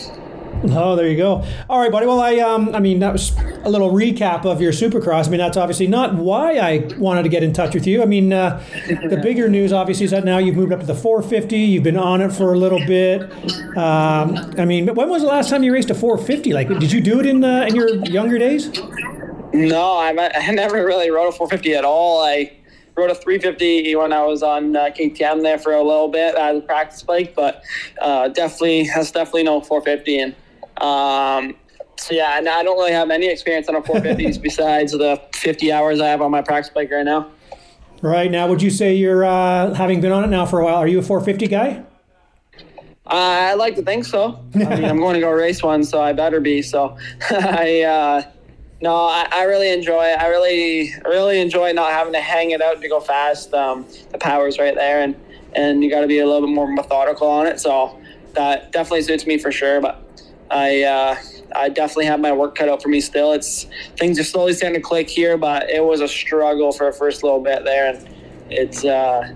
Oh, 0.71 0.95
there 0.95 1.07
you 1.07 1.15
go. 1.15 1.45
All 1.69 1.79
right, 1.79 1.91
buddy. 1.91 2.05
Well, 2.05 2.19
I, 2.19 2.37
um, 2.39 2.75
I 2.75 2.79
mean, 2.79 2.99
that 2.99 3.13
was 3.13 3.31
a 3.63 3.69
little 3.69 3.91
recap 3.91 4.45
of 4.45 4.61
your 4.61 4.73
Supercross. 4.73 5.27
I 5.27 5.29
mean, 5.29 5.37
that's 5.37 5.55
obviously 5.55 5.87
not 5.87 6.15
why 6.15 6.57
I 6.57 6.89
wanted 6.97 7.23
to 7.23 7.29
get 7.29 7.43
in 7.43 7.53
touch 7.53 7.73
with 7.73 7.87
you. 7.87 8.01
I 8.01 8.05
mean, 8.05 8.33
uh, 8.33 8.61
the 9.07 9.17
bigger 9.23 9.47
news, 9.47 9.71
obviously, 9.71 10.05
is 10.05 10.11
that 10.11 10.25
now 10.25 10.37
you've 10.37 10.57
moved 10.57 10.73
up 10.73 10.81
to 10.81 10.85
the 10.85 10.95
450. 10.95 11.57
You've 11.57 11.83
been 11.83 11.97
on 11.97 12.21
it 12.21 12.33
for 12.33 12.53
a 12.53 12.57
little 12.57 12.85
bit. 12.85 13.31
Um, 13.77 14.53
I 14.57 14.65
mean, 14.65 14.93
when 14.93 15.09
was 15.09 15.21
the 15.21 15.29
last 15.29 15.49
time 15.49 15.63
you 15.63 15.71
raced 15.71 15.91
a 15.91 15.95
450? 15.95 16.51
Like, 16.51 16.67
did 16.67 16.91
you 16.91 16.99
do 16.99 17.19
it 17.19 17.25
in 17.25 17.43
uh, 17.43 17.65
in 17.67 17.75
your 17.75 17.95
younger 18.05 18.37
days? 18.37 18.69
No, 19.53 19.93
I, 19.97 20.09
I 20.35 20.51
never 20.51 20.85
really 20.85 21.09
rode 21.09 21.29
a 21.29 21.31
450 21.31 21.75
at 21.75 21.85
all. 21.85 22.23
I 22.23 22.53
rode 22.95 23.11
a 23.11 23.15
350 23.15 23.95
when 23.95 24.13
I 24.13 24.23
was 24.23 24.43
on 24.43 24.75
uh, 24.75 24.85
KTM 24.85 25.41
there 25.41 25.57
for 25.57 25.73
a 25.73 25.81
little 25.81 26.09
bit 26.09 26.35
as 26.35 26.57
a 26.57 26.61
practice 26.61 27.01
bike, 27.03 27.33
but 27.35 27.63
uh, 28.01 28.27
definitely 28.29 28.85
has 28.85 29.11
definitely 29.11 29.43
no 29.43 29.61
450 29.61 30.19
and 30.19 30.35
um, 30.81 31.55
so 31.97 32.13
yeah, 32.13 32.37
and 32.37 32.47
I 32.47 32.63
don't 32.63 32.77
really 32.77 32.93
have 32.93 33.09
any 33.11 33.27
experience 33.27 33.67
on 33.67 33.75
a 33.75 33.81
450s 33.81 34.41
besides 34.41 34.93
the 34.93 35.21
50 35.33 35.71
hours 35.71 35.99
I 35.99 36.07
have 36.07 36.21
on 36.21 36.31
my 36.31 36.41
practice 36.41 36.73
bike 36.73 36.91
right 36.91 37.03
now. 37.03 37.29
Right 38.01 38.31
now, 38.31 38.47
would 38.47 38.61
you 38.61 38.69
say 38.69 38.95
you're 38.95 39.25
uh, 39.25 39.73
having 39.73 39.99
been 39.99 40.13
on 40.13 40.23
it 40.23 40.27
now 40.27 40.45
for 40.45 40.61
a 40.61 40.65
while? 40.65 40.77
Are 40.77 40.87
you 40.87 40.99
a 40.99 41.01
450 41.01 41.47
guy? 41.47 41.83
I 43.05 43.55
like 43.55 43.75
to 43.75 43.81
think 43.81 44.05
so. 44.05 44.39
I 44.55 44.57
mean, 44.57 44.85
I'm 44.85 44.99
going 44.99 45.15
to 45.15 45.19
go 45.19 45.31
race 45.31 45.61
one, 45.61 45.83
so 45.83 46.01
I 46.01 46.13
better 46.13 46.39
be. 46.39 46.61
So 46.61 46.95
I, 47.29 47.81
uh, 47.81 48.21
no, 48.81 48.95
I, 48.95 49.27
I, 49.31 49.43
really 49.43 49.71
enjoy 49.71 50.05
it. 50.05 50.19
I 50.19 50.27
really, 50.27 50.93
really 51.05 51.41
enjoy 51.41 51.73
not 51.73 51.91
having 51.91 52.13
to 52.13 52.21
hang 52.21 52.51
it 52.51 52.61
out 52.61 52.81
to 52.81 52.87
go 52.87 52.99
fast. 52.99 53.53
Um, 53.53 53.85
the 54.11 54.17
power's 54.17 54.57
right 54.57 54.75
there, 54.75 55.01
and 55.01 55.15
and 55.53 55.83
you 55.83 55.89
got 55.89 56.01
to 56.01 56.07
be 56.07 56.19
a 56.19 56.25
little 56.25 56.47
bit 56.47 56.53
more 56.53 56.67
methodical 56.67 57.27
on 57.27 57.47
it. 57.47 57.59
So 57.59 57.99
that 58.33 58.71
definitely 58.71 59.01
suits 59.01 59.25
me 59.25 59.37
for 59.37 59.51
sure. 59.51 59.81
But 59.81 60.01
I 60.49 60.83
uh, 60.83 61.17
I 61.55 61.69
definitely 61.69 62.05
have 62.05 62.19
my 62.19 62.31
work 62.31 62.55
cut 62.55 62.69
out 62.69 62.81
for 62.81 62.89
me 62.89 63.01
still. 63.01 63.33
It's 63.33 63.67
things 63.97 64.17
are 64.17 64.23
slowly 64.23 64.53
starting 64.53 64.79
to 64.79 64.85
click 64.85 65.09
here, 65.09 65.37
but 65.37 65.69
it 65.69 65.83
was 65.83 65.99
a 65.99 66.07
struggle 66.07 66.71
for 66.71 66.87
a 66.87 66.93
first 66.93 67.23
little 67.23 67.41
bit 67.41 67.65
there, 67.65 67.93
and 67.93 68.09
it's 68.49 68.85
uh, 68.85 69.31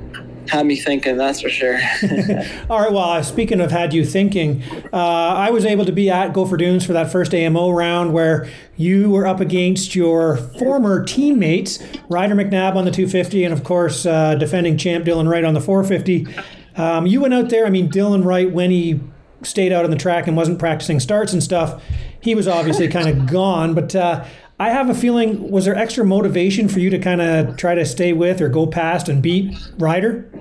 had 0.49 0.65
me 0.65 0.75
thinking. 0.75 1.17
That's 1.17 1.41
for 1.41 1.49
sure. 1.49 1.79
All 2.69 2.79
right. 2.79 2.91
Well, 2.91 2.97
uh, 2.97 3.23
speaking 3.23 3.61
of 3.61 3.71
had 3.71 3.93
you 3.93 4.05
thinking, 4.05 4.63
uh, 4.91 4.97
I 4.97 5.49
was 5.49 5.65
able 5.65 5.85
to 5.85 5.91
be 5.91 6.09
at 6.09 6.33
Gopher 6.33 6.57
Dunes 6.57 6.85
for 6.85 6.93
that 6.93 7.11
first 7.11 7.33
AMO 7.33 7.71
round 7.71 8.13
where 8.13 8.49
you 8.75 9.09
were 9.09 9.25
up 9.25 9.39
against 9.39 9.95
your 9.95 10.37
former 10.37 11.03
teammates, 11.03 11.79
Ryder 12.09 12.35
McNabb 12.35 12.75
on 12.75 12.85
the 12.85 12.91
250, 12.91 13.43
and 13.43 13.53
of 13.53 13.63
course 13.63 14.05
uh, 14.05 14.35
defending 14.35 14.77
champ 14.77 15.05
Dylan 15.05 15.29
Wright 15.29 15.43
on 15.43 15.53
the 15.53 15.61
450. 15.61 16.27
Um, 16.75 17.05
you 17.05 17.21
went 17.21 17.33
out 17.33 17.49
there. 17.49 17.65
I 17.65 17.69
mean, 17.69 17.89
Dylan 17.89 18.25
Wright 18.25 18.51
when 18.51 18.71
he 18.71 18.99
stayed 19.43 19.71
out 19.71 19.83
on 19.83 19.91
the 19.91 19.97
track 19.97 20.27
and 20.27 20.37
wasn't 20.37 20.59
practicing 20.59 20.99
starts 20.99 21.33
and 21.33 21.43
stuff, 21.43 21.83
he 22.21 22.35
was 22.35 22.47
obviously 22.47 22.87
kind 22.87 23.07
of 23.07 23.25
gone. 23.31 23.73
But 23.73 23.95
uh, 23.95 24.25
I 24.63 24.69
have 24.69 24.89
a 24.89 24.93
feeling, 24.93 25.51
was 25.51 25.65
there 25.65 25.75
extra 25.75 26.05
motivation 26.05 26.69
for 26.69 26.79
you 26.79 26.89
to 26.89 26.97
kind 26.97 27.21
of 27.21 27.57
try 27.57 27.75
to 27.75 27.83
stay 27.83 28.13
with 28.13 28.39
or 28.39 28.47
go 28.47 28.65
past 28.65 29.09
and 29.09 29.21
beat 29.21 29.57
Ryder? 29.77 30.31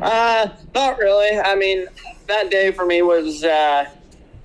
Uh, 0.00 0.48
not 0.72 0.98
really. 0.98 1.36
I 1.36 1.56
mean, 1.56 1.88
that 2.28 2.52
day 2.52 2.70
for 2.70 2.86
me 2.86 3.02
was 3.02 3.42
uh, 3.42 3.90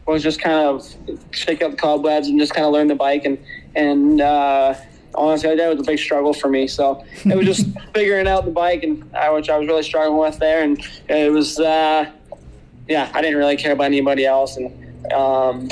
was 0.08 0.24
just 0.24 0.42
kind 0.42 0.56
of 0.56 0.92
shake 1.30 1.62
up 1.62 1.70
the 1.70 1.78
cobwebs 1.78 2.30
and 2.30 2.40
just 2.40 2.56
kind 2.56 2.66
of 2.66 2.74
learn 2.74 2.88
the 2.88 2.96
bike 2.96 3.26
and 3.26 3.38
and 3.76 4.22
uh, 4.22 4.74
honestly, 5.14 5.56
that 5.56 5.70
was 5.70 5.80
a 5.80 5.84
big 5.84 6.00
struggle 6.00 6.34
for 6.34 6.50
me. 6.50 6.66
So 6.68 7.06
it 7.26 7.38
was 7.38 7.46
just 7.46 7.68
figuring 7.94 8.28
out 8.28 8.46
the 8.46 8.52
bike 8.52 8.82
and 8.82 9.04
uh, 9.14 9.30
which 9.34 9.52
I 9.52 9.58
was 9.60 9.68
really 9.68 9.84
struggling 9.84 10.18
with 10.18 10.40
there, 10.40 10.64
and 10.64 10.84
it 11.08 11.32
was 11.32 11.60
uh, 11.60 12.10
yeah, 12.88 13.12
I 13.14 13.22
didn't 13.22 13.38
really 13.38 13.58
care 13.58 13.74
about 13.74 13.86
anybody 13.86 14.26
else, 14.26 14.58
and 14.58 15.14
um, 15.14 15.70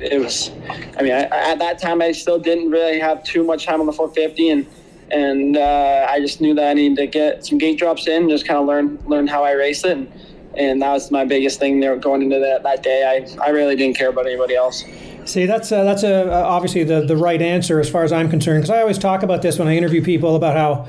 it 0.00 0.20
was. 0.20 0.50
I 0.98 1.02
mean, 1.02 1.12
I, 1.12 1.24
at 1.24 1.58
that 1.58 1.80
time, 1.80 2.02
I 2.02 2.12
still 2.12 2.38
didn't 2.38 2.70
really 2.70 2.98
have 2.98 3.24
too 3.24 3.44
much 3.44 3.66
time 3.66 3.80
on 3.80 3.86
the 3.86 3.92
450, 3.92 4.50
and 4.50 4.66
and 5.10 5.56
uh, 5.56 6.06
I 6.08 6.20
just 6.20 6.40
knew 6.40 6.54
that 6.54 6.68
I 6.68 6.74
needed 6.74 6.96
to 6.96 7.06
get 7.06 7.44
some 7.44 7.58
gate 7.58 7.78
drops 7.78 8.06
in, 8.06 8.28
just 8.28 8.46
kind 8.46 8.58
of 8.58 8.66
learn 8.66 8.98
learn 9.06 9.26
how 9.26 9.44
I 9.44 9.52
race 9.52 9.84
it, 9.84 9.96
and, 9.96 10.12
and 10.56 10.82
that 10.82 10.92
was 10.92 11.10
my 11.10 11.24
biggest 11.24 11.58
thing 11.58 11.80
there 11.80 11.96
going 11.96 12.22
into 12.22 12.38
that, 12.38 12.62
that 12.62 12.82
day. 12.82 13.04
I, 13.04 13.44
I 13.44 13.50
really 13.50 13.76
didn't 13.76 13.96
care 13.96 14.08
about 14.08 14.26
anybody 14.26 14.54
else. 14.54 14.84
See, 15.24 15.46
that's 15.46 15.72
uh, 15.72 15.84
that's 15.84 16.04
uh, 16.04 16.42
obviously 16.44 16.84
the 16.84 17.02
the 17.02 17.16
right 17.16 17.40
answer 17.40 17.80
as 17.80 17.88
far 17.88 18.04
as 18.04 18.12
I'm 18.12 18.28
concerned, 18.28 18.62
because 18.62 18.70
I 18.70 18.80
always 18.80 18.98
talk 18.98 19.22
about 19.22 19.42
this 19.42 19.58
when 19.58 19.68
I 19.68 19.76
interview 19.76 20.02
people 20.02 20.36
about 20.36 20.56
how 20.56 20.88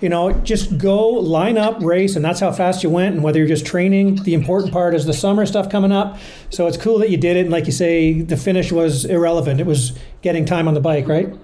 you 0.00 0.08
know, 0.08 0.32
just 0.32 0.78
go 0.78 1.08
line 1.08 1.56
up, 1.56 1.82
race, 1.82 2.16
and 2.16 2.24
that's 2.24 2.40
how 2.40 2.52
fast 2.52 2.82
you 2.82 2.90
went. 2.90 3.14
And 3.14 3.24
whether 3.24 3.38
you're 3.38 3.48
just 3.48 3.64
training, 3.64 4.22
the 4.24 4.34
important 4.34 4.72
part 4.72 4.94
is 4.94 5.06
the 5.06 5.14
summer 5.14 5.46
stuff 5.46 5.70
coming 5.70 5.92
up. 5.92 6.18
So 6.50 6.66
it's 6.66 6.76
cool 6.76 6.98
that 6.98 7.10
you 7.10 7.16
did 7.16 7.36
it. 7.36 7.40
And 7.40 7.50
like 7.50 7.66
you 7.66 7.72
say, 7.72 8.20
the 8.20 8.36
finish 8.36 8.72
was 8.72 9.04
irrelevant. 9.04 9.60
It 9.60 9.66
was 9.66 9.98
getting 10.22 10.44
time 10.44 10.68
on 10.68 10.74
the 10.74 10.80
bike, 10.80 11.08
right? 11.08 11.34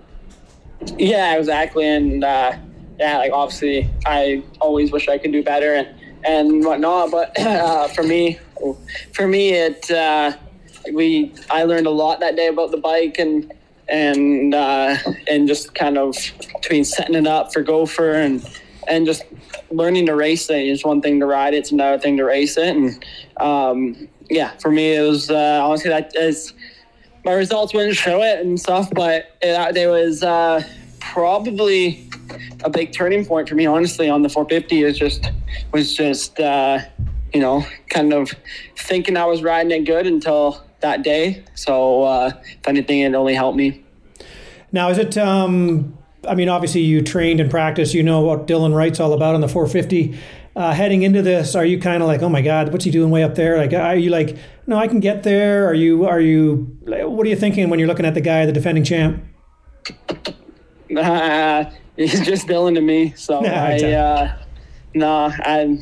Yeah, 0.99 1.37
exactly. 1.37 1.89
And 1.89 2.25
uh, 2.25 2.57
yeah, 2.99 3.19
like 3.19 3.33
obviously, 3.33 3.89
I 4.05 4.43
always 4.61 4.93
wish 4.93 5.09
I 5.09 5.19
could 5.19 5.33
do 5.33 5.43
better 5.43 5.75
and 5.75 5.89
and 6.25 6.65
whatnot. 6.65 7.11
But 7.11 7.39
uh, 7.41 7.89
for 7.89 8.03
me, 8.03 8.39
for 9.13 9.27
me, 9.27 9.55
it 9.55 9.91
uh, 9.91 10.37
we 10.93 11.33
I 11.51 11.65
learned 11.65 11.87
a 11.87 11.91
lot 11.91 12.21
that 12.21 12.37
day 12.37 12.49
about 12.49 12.71
the 12.71 12.77
bike 12.77 13.19
and 13.19 13.53
and 13.93 14.55
uh, 14.55 14.97
and 15.29 15.47
just 15.47 15.75
kind 15.75 15.99
of 15.99 16.17
between 16.55 16.85
setting 16.85 17.15
it 17.15 17.27
up 17.27 17.53
for 17.53 17.63
Gopher 17.63 18.15
and 18.15 18.45
and 18.89 19.07
just 19.07 19.25
learning 19.71 20.07
to 20.07 20.17
race 20.17 20.51
it. 20.51 20.67
Is 20.67 20.85
one 20.85 21.01
thing 21.01 21.21
to 21.21 21.27
ride 21.27 21.55
it, 21.55 21.59
it's 21.59 21.71
another 21.71 21.99
thing 21.99 22.17
to 22.17 22.25
race 22.25 22.57
it. 22.57 22.75
And 22.75 23.05
um, 23.37 24.09
yeah 24.33 24.57
for 24.59 24.71
me 24.71 24.95
it 24.95 25.03
was 25.03 25.31
uh, 25.31 25.61
honestly 25.63 25.91
that 25.91 26.13
is 26.17 26.55
my 27.25 27.33
results 27.33 27.75
wouldn't 27.75 27.95
show 27.95 28.23
it 28.23 28.41
and 28.41 28.59
stuff 28.59 28.91
but 28.93 29.37
it, 29.43 29.77
it 29.77 29.87
was 29.87 30.23
uh, 30.23 30.63
probably 31.01 32.09
a 32.65 32.71
big 32.71 32.93
turning 32.93 33.25
point 33.25 33.49
for 33.49 33.55
me 33.55 33.67
honestly 33.67 34.09
on 34.09 34.23
the 34.23 34.29
450 34.29 34.83
is 34.83 34.99
just 34.99 35.31
was 35.73 35.95
just 35.95 36.41
uh, 36.41 36.79
you 37.35 37.41
know 37.41 37.65
kind 37.91 38.13
of 38.13 38.33
thinking 38.77 39.17
i 39.17 39.25
was 39.25 39.43
riding 39.43 39.71
it 39.71 39.85
good 39.85 40.07
until 40.07 40.65
that 40.83 41.03
day. 41.03 41.43
So 41.55 42.03
uh, 42.03 42.33
if 42.45 42.69
anything 42.69 43.01
it 43.01 43.15
only 43.15 43.35
helped 43.35 43.57
me 43.57 43.82
now 44.73 44.89
is 44.89 44.99
it 44.99 45.17
um 45.17 45.97
I 46.27 46.35
mean, 46.35 46.49
obviously 46.49 46.83
you 46.83 47.03
trained 47.03 47.41
and 47.41 47.51
practiced. 47.51 47.95
You 47.95 48.03
know 48.03 48.21
what 48.21 48.47
Dylan 48.47 48.75
Wright's 48.75 49.01
all 49.01 49.13
about 49.13 49.35
on 49.35 49.41
the 49.41 49.49
450. 49.49 50.19
Uh, 50.55 50.73
heading 50.73 51.03
into 51.03 51.23
this, 51.23 51.55
are 51.55 51.65
you 51.65 51.81
kind 51.81 52.03
of 52.03 52.07
like, 52.07 52.23
oh 52.23 52.29
my 52.29 52.43
God, 52.43 52.73
what's 52.73 52.85
he 52.85 52.91
doing 52.91 53.11
way 53.11 53.23
up 53.23 53.35
there? 53.35 53.57
Like, 53.57 53.73
are 53.73 53.97
you 53.97 54.11
like, 54.11 54.37
no, 54.67 54.77
I 54.77 54.87
can 54.87 55.01
get 55.01 55.23
there? 55.23 55.67
Are 55.67 55.75
you, 55.75 56.05
are 56.05 56.21
you, 56.21 56.77
what 56.83 57.27
are 57.27 57.31
you 57.31 57.37
thinking 57.37 57.71
when 57.71 57.79
you're 57.79 57.89
looking 57.89 58.05
at 58.05 58.15
the 58.15 58.21
guy, 58.21 58.45
the 58.45 58.53
defending 58.53 58.85
champ? 58.85 59.25
Uh, 60.95 61.65
he's 61.97 62.21
just 62.21 62.47
Dylan 62.47 62.75
to 62.75 62.83
me. 62.83 63.15
So 63.17 63.41
I, 63.45 63.81
uh, 63.93 64.39
no, 64.95 65.33
I'm 65.45 65.81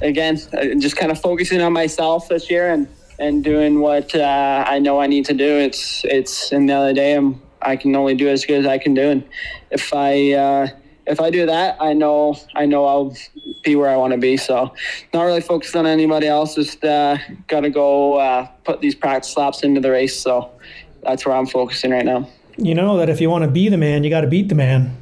again 0.00 0.36
just 0.80 0.96
kind 0.96 1.12
of 1.12 1.20
focusing 1.20 1.60
on 1.60 1.72
myself 1.72 2.28
this 2.28 2.50
year 2.50 2.72
and 2.72 2.88
and 3.18 3.44
doing 3.44 3.80
what 3.80 4.14
uh, 4.14 4.64
I 4.66 4.78
know 4.78 5.00
I 5.00 5.06
need 5.06 5.24
to 5.26 5.34
do. 5.34 5.44
It's 5.44 6.04
it's 6.04 6.52
in 6.52 6.66
the 6.66 6.74
other 6.74 6.92
day 6.92 7.14
I'm 7.14 7.40
I 7.62 7.76
can 7.76 7.94
only 7.96 8.14
do 8.14 8.28
as 8.28 8.44
good 8.44 8.60
as 8.60 8.66
I 8.66 8.78
can 8.78 8.94
do, 8.94 9.10
and 9.10 9.28
if 9.70 9.92
I 9.94 10.32
uh, 10.32 10.68
if 11.06 11.20
I 11.20 11.30
do 11.30 11.46
that, 11.46 11.76
I 11.80 11.92
know 11.92 12.36
I 12.54 12.66
know 12.66 12.86
I'll 12.86 13.16
be 13.62 13.76
where 13.76 13.90
I 13.90 13.96
want 13.96 14.12
to 14.12 14.18
be. 14.18 14.36
So, 14.36 14.72
not 15.12 15.24
really 15.24 15.40
focused 15.40 15.76
on 15.76 15.86
anybody 15.86 16.26
else. 16.26 16.54
Just 16.54 16.84
uh, 16.84 17.18
got 17.48 17.60
to 17.60 17.70
go 17.70 18.14
uh, 18.14 18.46
put 18.64 18.80
these 18.80 18.94
practice 18.94 19.36
laps 19.36 19.62
into 19.62 19.80
the 19.80 19.90
race. 19.90 20.18
So, 20.18 20.50
that's 21.02 21.26
where 21.26 21.36
I'm 21.36 21.46
focusing 21.46 21.90
right 21.90 22.04
now. 22.04 22.28
You 22.56 22.74
know 22.74 22.96
that 22.98 23.08
if 23.08 23.20
you 23.20 23.30
want 23.30 23.44
to 23.44 23.50
be 23.50 23.68
the 23.68 23.78
man, 23.78 24.04
you 24.04 24.10
got 24.10 24.20
to 24.20 24.26
beat 24.26 24.48
the 24.48 24.54
man. 24.54 24.96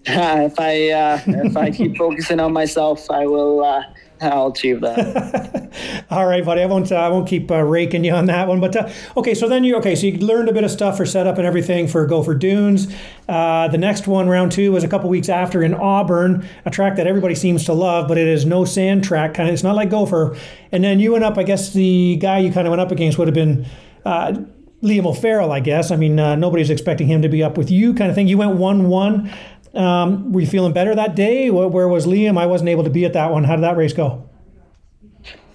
if 0.06 0.58
I 0.58 0.90
uh, 0.90 1.20
if 1.26 1.56
I 1.56 1.70
keep 1.70 1.96
focusing 1.98 2.40
on 2.40 2.52
myself, 2.52 3.10
I 3.10 3.26
will 3.26 3.64
uh, 3.64 3.82
I'll 4.20 4.48
achieve 4.48 4.80
that. 4.80 6.06
All 6.10 6.26
right, 6.26 6.44
buddy. 6.44 6.62
I 6.62 6.66
won't. 6.66 6.90
Uh, 6.90 6.96
I 6.96 7.08
won't 7.08 7.28
keep 7.28 7.50
uh, 7.50 7.62
raking 7.62 8.04
you 8.04 8.12
on 8.12 8.26
that 8.26 8.48
one. 8.48 8.60
But 8.60 8.76
uh, 8.76 8.90
okay, 9.16 9.34
so 9.34 9.48
then 9.48 9.64
you 9.64 9.76
okay. 9.76 9.94
So 9.94 10.06
you 10.06 10.18
learned 10.18 10.48
a 10.48 10.52
bit 10.52 10.64
of 10.64 10.70
stuff 10.70 10.96
for 10.96 11.06
setup 11.06 11.38
and 11.38 11.46
everything 11.46 11.86
for 11.86 12.04
Gopher 12.06 12.34
Dunes. 12.34 12.92
Uh, 13.28 13.68
the 13.68 13.78
next 13.78 14.06
one, 14.06 14.28
round 14.28 14.52
two, 14.52 14.72
was 14.72 14.84
a 14.84 14.88
couple 14.88 15.08
weeks 15.08 15.28
after 15.28 15.62
in 15.62 15.74
Auburn, 15.74 16.48
a 16.64 16.70
track 16.70 16.96
that 16.96 17.06
everybody 17.06 17.34
seems 17.34 17.64
to 17.66 17.72
love, 17.72 18.08
but 18.08 18.18
it 18.18 18.26
is 18.26 18.44
no 18.44 18.64
sand 18.64 19.04
track. 19.04 19.34
Kind 19.34 19.48
of. 19.48 19.52
It's 19.54 19.62
not 19.62 19.76
like 19.76 19.90
Gopher. 19.90 20.36
And 20.72 20.82
then 20.82 21.00
you 21.00 21.12
went 21.12 21.24
up. 21.24 21.38
I 21.38 21.42
guess 21.44 21.72
the 21.72 22.16
guy 22.16 22.38
you 22.38 22.52
kind 22.52 22.66
of 22.66 22.70
went 22.70 22.80
up 22.80 22.90
against 22.90 23.18
would 23.18 23.28
have 23.28 23.34
been. 23.34 23.66
Uh, 24.04 24.44
Liam 24.82 25.06
O'Farrell, 25.06 25.50
I 25.50 25.58
guess. 25.58 25.90
I 25.90 25.96
mean, 25.96 26.20
uh, 26.20 26.36
nobody's 26.36 26.70
expecting 26.70 27.08
him 27.08 27.22
to 27.22 27.28
be 27.28 27.42
up 27.42 27.58
with 27.58 27.68
you, 27.68 27.94
kind 27.94 28.10
of 28.10 28.14
thing. 28.14 28.28
You 28.28 28.38
went 28.38 28.56
one-one. 28.56 29.28
Um, 29.74 30.32
were 30.32 30.40
you 30.40 30.46
feeling 30.46 30.72
better 30.72 30.94
that 30.94 31.14
day? 31.14 31.50
Where 31.50 31.88
was 31.88 32.06
Liam? 32.06 32.38
I 32.38 32.46
wasn't 32.46 32.70
able 32.70 32.84
to 32.84 32.90
be 32.90 33.04
at 33.04 33.12
that 33.12 33.30
one. 33.30 33.44
How 33.44 33.56
did 33.56 33.64
that 33.64 33.76
race 33.76 33.92
go? 33.92 34.28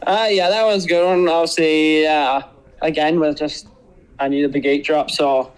Uh, 0.05 0.27
yeah, 0.29 0.49
that 0.49 0.65
was 0.65 0.85
a 0.85 0.87
good 0.87 1.05
one. 1.05 1.27
Obviously, 1.29 2.05
uh, 2.05 2.41
again, 2.81 3.19
was 3.19 3.35
just 3.35 3.67
I 4.19 4.27
needed 4.27 4.53
the 4.53 4.59
gate 4.59 4.83
drop, 4.83 5.09
so 5.09 5.51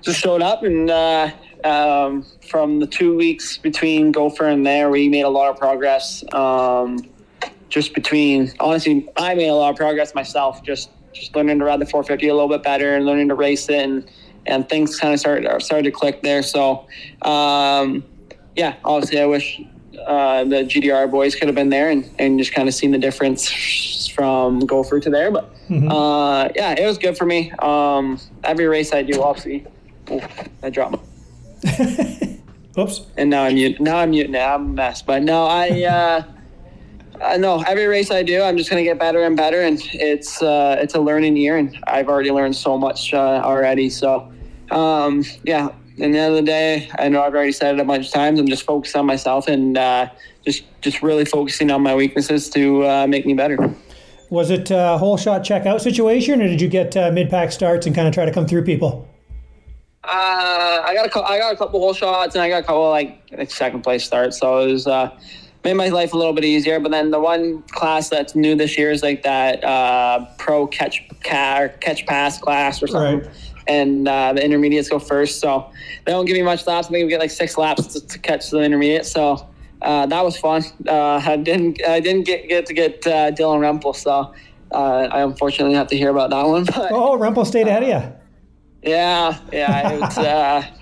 just 0.00 0.18
showed 0.18 0.42
up 0.42 0.62
and 0.62 0.90
uh, 0.90 1.30
um, 1.64 2.26
from 2.48 2.80
the 2.80 2.86
two 2.86 3.16
weeks 3.16 3.56
between 3.58 4.12
Gopher 4.12 4.46
and 4.46 4.66
there, 4.66 4.90
we 4.90 5.08
made 5.08 5.22
a 5.22 5.28
lot 5.28 5.50
of 5.50 5.56
progress. 5.58 6.24
Um, 6.32 6.98
just 7.68 7.94
between 7.94 8.52
honestly, 8.60 9.08
I 9.16 9.34
made 9.34 9.48
a 9.48 9.54
lot 9.54 9.70
of 9.70 9.76
progress 9.76 10.14
myself. 10.14 10.62
Just 10.62 10.90
just 11.12 11.36
learning 11.36 11.58
to 11.58 11.64
ride 11.64 11.80
the 11.80 11.86
450 11.86 12.28
a 12.28 12.34
little 12.34 12.48
bit 12.48 12.62
better 12.62 12.96
and 12.96 13.04
learning 13.04 13.28
to 13.28 13.34
race 13.34 13.68
it 13.68 13.84
and 13.84 14.10
and 14.46 14.68
things 14.68 14.98
kind 14.98 15.14
of 15.14 15.20
started 15.20 15.62
started 15.62 15.84
to 15.84 15.90
click 15.90 16.22
there. 16.22 16.42
So, 16.42 16.86
um, 17.22 18.04
yeah, 18.56 18.76
obviously, 18.84 19.20
I 19.20 19.26
wish 19.26 19.60
uh, 20.06 20.44
the 20.44 20.64
GDR 20.64 21.10
boys 21.10 21.34
could 21.34 21.48
have 21.48 21.54
been 21.54 21.70
there 21.70 21.90
and, 21.90 22.08
and 22.18 22.38
just 22.38 22.52
kind 22.52 22.68
of 22.68 22.74
seen 22.74 22.90
the 22.90 22.98
difference 22.98 24.08
from 24.08 24.60
Gopher 24.60 25.00
to 25.00 25.10
there. 25.10 25.30
But 25.30 25.54
mm-hmm. 25.68 25.88
uh, 25.90 26.48
yeah, 26.54 26.74
it 26.78 26.86
was 26.86 26.98
good 26.98 27.16
for 27.16 27.24
me. 27.24 27.52
Um, 27.58 28.18
every 28.44 28.66
race 28.66 28.92
I 28.92 29.02
do, 29.02 29.22
obviously, 29.22 29.66
oh, 30.10 30.20
I 30.62 30.70
dropped. 30.70 31.04
Oops. 32.78 33.02
And 33.16 33.30
now 33.30 33.44
I'm 33.44 33.54
mute. 33.54 33.80
Now 33.80 33.98
I'm 33.98 34.10
mute. 34.10 34.30
Now 34.30 34.54
I'm 34.54 34.66
a 34.66 34.68
mess. 34.68 35.02
But 35.02 35.22
no, 35.22 35.44
I. 35.44 35.84
Uh, 35.84 36.24
I 37.22 37.36
know 37.36 37.62
every 37.66 37.86
race 37.86 38.10
I 38.10 38.22
do, 38.22 38.42
I'm 38.42 38.56
just 38.56 38.68
going 38.70 38.82
to 38.82 38.88
get 38.88 38.98
better 38.98 39.22
and 39.22 39.36
better, 39.36 39.62
and 39.62 39.80
it's 39.92 40.42
uh, 40.42 40.76
it's 40.80 40.94
a 40.94 41.00
learning 41.00 41.36
year, 41.36 41.56
and 41.56 41.78
I've 41.84 42.08
already 42.08 42.30
learned 42.30 42.56
so 42.56 42.76
much 42.76 43.14
uh, 43.14 43.40
already. 43.44 43.90
So, 43.90 44.32
um, 44.70 45.24
yeah. 45.44 45.68
At 45.92 45.98
the 45.98 46.04
end 46.04 46.16
of 46.16 46.34
the 46.36 46.42
day, 46.42 46.90
I 46.98 47.10
know 47.10 47.22
I've 47.22 47.34
already 47.34 47.52
said 47.52 47.74
it 47.74 47.80
a 47.80 47.84
bunch 47.84 48.06
of 48.06 48.12
times. 48.12 48.40
I'm 48.40 48.48
just 48.48 48.62
focused 48.62 48.96
on 48.96 49.04
myself 49.04 49.46
and 49.46 49.76
uh, 49.76 50.08
just 50.42 50.64
just 50.80 51.02
really 51.02 51.26
focusing 51.26 51.70
on 51.70 51.82
my 51.82 51.94
weaknesses 51.94 52.48
to 52.50 52.86
uh, 52.86 53.06
make 53.06 53.26
me 53.26 53.34
better. 53.34 53.58
Was 54.30 54.48
it 54.48 54.70
a 54.70 54.96
whole 54.96 55.18
shot 55.18 55.42
checkout 55.42 55.82
situation, 55.82 56.40
or 56.40 56.48
did 56.48 56.62
you 56.62 56.68
get 56.68 56.96
uh, 56.96 57.10
mid 57.12 57.28
pack 57.28 57.52
starts 57.52 57.86
and 57.86 57.94
kind 57.94 58.08
of 58.08 58.14
try 58.14 58.24
to 58.24 58.32
come 58.32 58.46
through 58.46 58.64
people? 58.64 59.06
Uh, 60.02 60.82
I 60.82 60.94
got 60.94 61.14
a 61.14 61.22
I 61.22 61.38
got 61.38 61.52
a 61.52 61.56
couple 61.56 61.78
whole 61.78 61.92
shots 61.92 62.34
and 62.34 62.42
I 62.42 62.48
got 62.48 62.62
a 62.62 62.66
couple 62.66 62.88
like, 62.88 63.20
like 63.36 63.50
second 63.50 63.82
place 63.82 64.02
starts. 64.02 64.38
So 64.38 64.60
it 64.60 64.72
was 64.72 64.86
uh, 64.86 65.10
made 65.64 65.74
my 65.74 65.88
life 65.88 66.12
a 66.12 66.16
little 66.16 66.32
bit 66.32 66.44
easier. 66.44 66.80
But 66.80 66.90
then 66.90 67.10
the 67.10 67.20
one 67.20 67.62
class 67.68 68.08
that's 68.08 68.34
new 68.34 68.54
this 68.54 68.76
year 68.76 68.90
is 68.90 69.02
like 69.02 69.22
that 69.22 69.62
uh, 69.64 70.26
pro 70.38 70.66
catch 70.66 71.08
car 71.22 71.68
catch 71.68 72.06
pass 72.06 72.38
class 72.38 72.82
or 72.82 72.86
something. 72.86 73.28
Right. 73.28 73.36
And 73.68 74.08
uh, 74.08 74.32
the 74.32 74.44
intermediates 74.44 74.88
go 74.88 74.98
first, 74.98 75.40
so 75.40 75.70
they 76.04 76.10
don't 76.10 76.24
give 76.24 76.36
me 76.36 76.42
much 76.42 76.66
laps. 76.66 76.88
I 76.88 76.90
think 76.90 77.04
we 77.04 77.10
get 77.10 77.20
like 77.20 77.30
six 77.30 77.56
laps 77.56 77.86
to, 77.88 78.06
to 78.06 78.18
catch 78.18 78.50
the 78.50 78.58
intermediate. 78.58 79.06
So 79.06 79.48
uh, 79.82 80.06
that 80.06 80.24
was 80.24 80.36
fun. 80.36 80.64
Uh, 80.86 81.22
I 81.24 81.36
didn't 81.36 81.80
I 81.86 82.00
didn't 82.00 82.24
get 82.24 82.48
get 82.48 82.66
to 82.66 82.74
get 82.74 83.06
uh, 83.06 83.30
Dylan 83.30 83.60
Rempel, 83.60 83.94
so 83.94 84.34
uh, 84.72 85.08
I 85.12 85.22
unfortunately 85.22 85.76
have 85.76 85.86
to 85.88 85.96
hear 85.96 86.10
about 86.10 86.30
that 86.30 86.46
one. 86.46 86.64
But, 86.74 86.90
oh, 86.90 87.16
Rempel 87.16 87.46
stayed 87.46 87.68
ahead 87.68 87.84
of 87.84 87.88
you. 87.88 88.90
Yeah, 88.90 89.38
yeah, 89.52 89.92
it 89.92 90.00
was. 90.00 90.81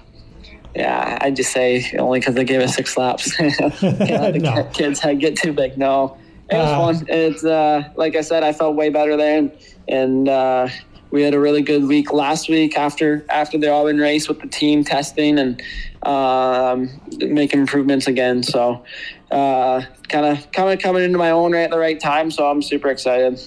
Yeah, 0.74 1.18
I'd 1.20 1.36
just 1.36 1.52
say 1.52 1.96
only 1.98 2.20
because 2.20 2.34
they 2.34 2.44
gave 2.44 2.60
us 2.60 2.74
six 2.74 2.96
laps. 2.96 3.34
Can't 3.36 3.60
let 3.60 4.32
the 4.32 4.38
no. 4.38 4.64
kids 4.72 5.00
head 5.00 5.20
get 5.20 5.36
too 5.36 5.52
big. 5.52 5.76
No, 5.76 6.16
it 6.48 6.56
was 6.56 6.68
uh, 6.68 6.76
fun. 6.76 7.06
It's 7.08 7.44
uh, 7.44 7.88
like 7.96 8.14
I 8.14 8.20
said, 8.20 8.42
I 8.42 8.52
felt 8.52 8.76
way 8.76 8.88
better 8.88 9.16
there, 9.16 9.38
and, 9.38 9.52
and 9.88 10.28
uh, 10.28 10.68
we 11.10 11.22
had 11.22 11.34
a 11.34 11.40
really 11.40 11.62
good 11.62 11.84
week 11.84 12.12
last 12.12 12.48
week 12.48 12.76
after 12.78 13.26
after 13.30 13.58
the 13.58 13.68
Auburn 13.70 13.98
race 13.98 14.28
with 14.28 14.40
the 14.40 14.46
team 14.46 14.84
testing 14.84 15.38
and 15.38 15.60
um, 16.04 16.88
making 17.18 17.60
improvements 17.60 18.06
again. 18.06 18.44
So, 18.44 18.84
kind 19.30 19.86
of 20.12 20.52
kind 20.52 20.72
of 20.72 20.78
coming 20.78 21.02
into 21.02 21.18
my 21.18 21.30
own 21.30 21.52
right 21.52 21.62
at 21.62 21.70
the 21.70 21.78
right 21.78 21.98
time. 21.98 22.30
So 22.30 22.48
I'm 22.48 22.62
super 22.62 22.88
excited. 22.88 23.40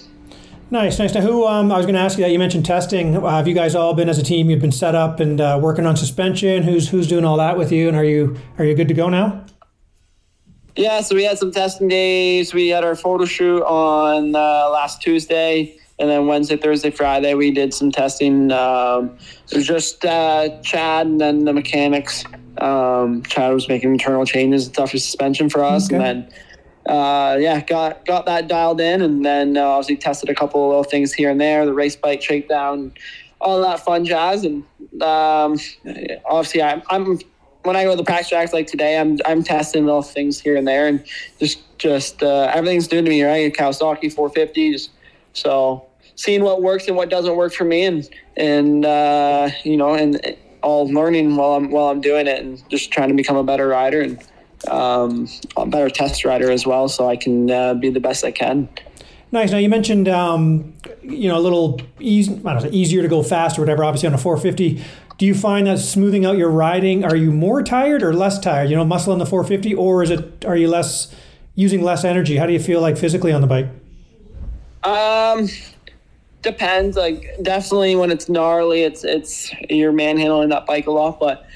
Nice, 0.74 0.98
nice. 0.98 1.14
Now, 1.14 1.20
who 1.20 1.46
um, 1.46 1.70
I 1.70 1.76
was 1.76 1.86
going 1.86 1.94
to 1.94 2.00
ask 2.00 2.18
you 2.18 2.24
that 2.24 2.32
you 2.32 2.38
mentioned 2.40 2.66
testing. 2.66 3.16
Uh, 3.16 3.30
have 3.30 3.46
you 3.46 3.54
guys 3.54 3.76
all 3.76 3.94
been 3.94 4.08
as 4.08 4.18
a 4.18 4.24
team? 4.24 4.50
You've 4.50 4.60
been 4.60 4.72
set 4.72 4.96
up 4.96 5.20
and 5.20 5.40
uh, 5.40 5.56
working 5.62 5.86
on 5.86 5.96
suspension. 5.96 6.64
Who's 6.64 6.88
who's 6.88 7.06
doing 7.06 7.24
all 7.24 7.36
that 7.36 7.56
with 7.56 7.70
you? 7.70 7.86
And 7.86 7.96
are 7.96 8.02
you 8.02 8.36
are 8.58 8.64
you 8.64 8.74
good 8.74 8.88
to 8.88 8.94
go 8.94 9.08
now? 9.08 9.44
Yeah, 10.74 11.00
so 11.02 11.14
we 11.14 11.22
had 11.22 11.38
some 11.38 11.52
testing 11.52 11.86
days. 11.86 12.52
We 12.52 12.70
had 12.70 12.82
our 12.82 12.96
photo 12.96 13.24
shoot 13.24 13.62
on 13.62 14.34
uh, 14.34 14.68
last 14.72 15.00
Tuesday, 15.00 15.78
and 16.00 16.10
then 16.10 16.26
Wednesday, 16.26 16.56
Thursday, 16.56 16.90
Friday 16.90 17.34
we 17.34 17.52
did 17.52 17.72
some 17.72 17.92
testing. 17.92 18.50
Um, 18.50 19.16
it 19.52 19.58
was 19.58 19.68
just 19.68 20.04
uh, 20.04 20.60
Chad 20.62 21.06
and 21.06 21.20
then 21.20 21.44
the 21.44 21.52
mechanics. 21.52 22.24
Um, 22.58 23.22
Chad 23.22 23.54
was 23.54 23.68
making 23.68 23.92
internal 23.92 24.26
changes 24.26 24.66
and 24.66 24.74
stuff 24.74 24.90
for 24.90 24.98
suspension 24.98 25.48
for 25.48 25.62
us, 25.62 25.86
okay. 25.86 25.94
and 25.94 26.04
then 26.04 26.32
uh, 26.86 27.36
yeah, 27.40 27.60
got 27.62 28.04
got 28.04 28.26
that 28.26 28.46
dialed 28.48 28.80
in, 28.80 29.00
and 29.00 29.24
then 29.24 29.56
uh, 29.56 29.62
obviously 29.62 29.96
tested 29.96 30.28
a 30.28 30.34
couple 30.34 30.62
of 30.62 30.68
little 30.68 30.84
things 30.84 31.12
here 31.12 31.30
and 31.30 31.40
there, 31.40 31.64
the 31.64 31.72
race 31.72 31.96
bike 31.96 32.22
shakedown, 32.22 32.92
all 33.40 33.60
that 33.62 33.80
fun 33.80 34.04
jazz, 34.04 34.44
and 34.44 34.64
um, 35.02 35.58
obviously 36.26 36.62
I'm, 36.62 36.82
I'm 36.90 37.18
when 37.62 37.76
I 37.76 37.84
go 37.84 37.92
to 37.92 37.96
the 37.96 38.04
practice 38.04 38.28
tracks 38.28 38.52
like 38.52 38.66
today, 38.66 38.98
I'm 38.98 39.18
I'm 39.24 39.42
testing 39.42 39.86
little 39.86 40.02
things 40.02 40.38
here 40.40 40.56
and 40.56 40.68
there, 40.68 40.86
and 40.86 41.04
just 41.38 41.62
just 41.78 42.22
uh, 42.22 42.50
everything's 42.52 42.90
new 42.92 43.02
to 43.02 43.08
me, 43.08 43.22
right? 43.22 43.52
Kawasaki 43.52 44.12
450, 44.12 44.72
just 44.72 44.90
so 45.32 45.86
seeing 46.16 46.44
what 46.44 46.62
works 46.62 46.86
and 46.86 46.96
what 46.96 47.08
doesn't 47.08 47.36
work 47.36 47.54
for 47.54 47.64
me, 47.64 47.84
and 47.84 48.08
and 48.36 48.84
uh, 48.84 49.50
you 49.62 49.78
know, 49.78 49.94
and 49.94 50.36
all 50.62 50.86
learning 50.88 51.36
while 51.36 51.52
I'm 51.54 51.70
while 51.70 51.88
I'm 51.88 52.02
doing 52.02 52.26
it, 52.26 52.40
and 52.40 52.62
just 52.68 52.92
trying 52.92 53.08
to 53.08 53.14
become 53.14 53.36
a 53.36 53.44
better 53.44 53.68
rider 53.68 54.02
and 54.02 54.22
um, 54.68 55.28
a 55.56 55.66
better 55.66 55.90
test 55.90 56.24
rider 56.24 56.50
as 56.50 56.66
well, 56.66 56.88
so 56.88 57.08
I 57.08 57.16
can 57.16 57.50
uh, 57.50 57.74
be 57.74 57.90
the 57.90 58.00
best 58.00 58.24
I 58.24 58.30
can. 58.30 58.68
Nice. 59.32 59.50
Now 59.50 59.58
you 59.58 59.68
mentioned 59.68 60.08
um, 60.08 60.74
you 61.02 61.28
know 61.28 61.36
a 61.36 61.40
little 61.40 61.80
easy, 61.98 62.40
I 62.44 62.54
don't 62.54 62.64
know, 62.64 62.70
easier 62.70 63.02
to 63.02 63.08
go 63.08 63.22
fast 63.22 63.58
or 63.58 63.62
whatever. 63.62 63.82
Obviously 63.82 64.06
on 64.06 64.14
a 64.14 64.18
450, 64.18 64.84
do 65.18 65.26
you 65.26 65.34
find 65.34 65.66
that 65.66 65.78
smoothing 65.78 66.24
out 66.24 66.36
your 66.36 66.50
riding? 66.50 67.04
Are 67.04 67.16
you 67.16 67.32
more 67.32 67.62
tired 67.62 68.02
or 68.02 68.12
less 68.12 68.38
tired? 68.38 68.70
You 68.70 68.76
know, 68.76 68.84
muscle 68.84 69.12
in 69.12 69.18
the 69.18 69.26
450, 69.26 69.74
or 69.74 70.02
is 70.02 70.10
it? 70.10 70.44
Are 70.44 70.56
you 70.56 70.68
less 70.68 71.14
using 71.54 71.82
less 71.82 72.04
energy? 72.04 72.36
How 72.36 72.46
do 72.46 72.52
you 72.52 72.60
feel 72.60 72.80
like 72.80 72.96
physically 72.96 73.32
on 73.32 73.40
the 73.40 73.46
bike? 73.46 73.66
Um, 74.84 75.48
depends. 76.42 76.96
Like 76.96 77.36
definitely 77.42 77.96
when 77.96 78.10
it's 78.10 78.28
gnarly, 78.28 78.82
it's 78.82 79.02
it's 79.02 79.52
you're 79.68 79.92
manhandling 79.92 80.50
that 80.50 80.66
bike 80.66 80.86
a 80.86 80.92
lot, 80.92 81.18
but 81.18 81.46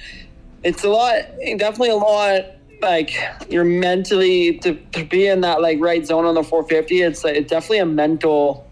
it's 0.65 0.83
a 0.83 0.89
lot. 0.89 1.23
Definitely 1.59 1.91
a 1.91 1.97
lot. 1.97 2.45
Like 2.81 3.19
you're 3.49 3.65
mentally 3.65 4.59
to, 4.59 4.75
to 4.75 5.05
be 5.05 5.27
in 5.27 5.41
that 5.43 5.61
like 5.61 5.81
right 5.81 6.07
zone 6.07 6.25
on 6.25 6.35
the 6.35 6.43
450. 6.43 7.03
It's 7.03 7.25
like, 7.25 7.37
it's 7.37 7.51
definitely 7.51 7.79
a 7.79 7.87
mental 7.87 8.69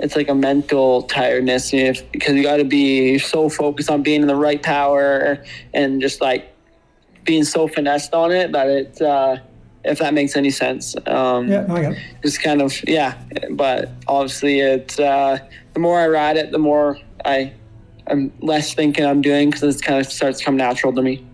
it's 0.00 0.16
like 0.16 0.28
a 0.28 0.34
mental 0.34 1.02
tiredness 1.02 1.72
if, 1.72 2.10
because 2.10 2.34
you 2.34 2.42
got 2.42 2.56
to 2.56 2.64
be 2.64 3.18
so 3.18 3.48
focused 3.48 3.90
on 3.90 4.02
being 4.02 4.22
in 4.22 4.28
the 4.28 4.36
right 4.36 4.62
power 4.62 5.44
and 5.74 6.00
just 6.00 6.20
like 6.20 6.54
being 7.24 7.44
so 7.44 7.68
finessed 7.68 8.14
on 8.14 8.32
it 8.32 8.52
that 8.52 8.68
it 8.68 9.02
uh, 9.02 9.36
if 9.84 9.98
that 9.98 10.14
makes 10.14 10.36
any 10.36 10.50
sense 10.50 10.96
um, 11.06 11.48
yeah 11.48 11.66
I 11.68 11.82
got 11.82 11.92
it. 11.92 11.98
just 12.22 12.42
kind 12.42 12.62
of 12.62 12.74
yeah 12.88 13.22
but 13.50 13.90
obviously 14.08 14.60
it 14.60 14.98
uh, 14.98 15.38
the 15.74 15.80
more 15.80 16.00
I 16.00 16.08
ride 16.08 16.36
it 16.36 16.50
the 16.50 16.58
more 16.58 16.98
I 17.24 17.52
I'm 18.06 18.32
less 18.40 18.74
thinking 18.74 19.04
I'm 19.04 19.20
doing 19.20 19.50
because 19.50 19.76
it 19.76 19.82
kind 19.82 20.00
of 20.00 20.10
starts 20.10 20.38
to 20.38 20.44
come 20.44 20.56
natural 20.56 20.92
to 20.94 21.02
me 21.02 21.24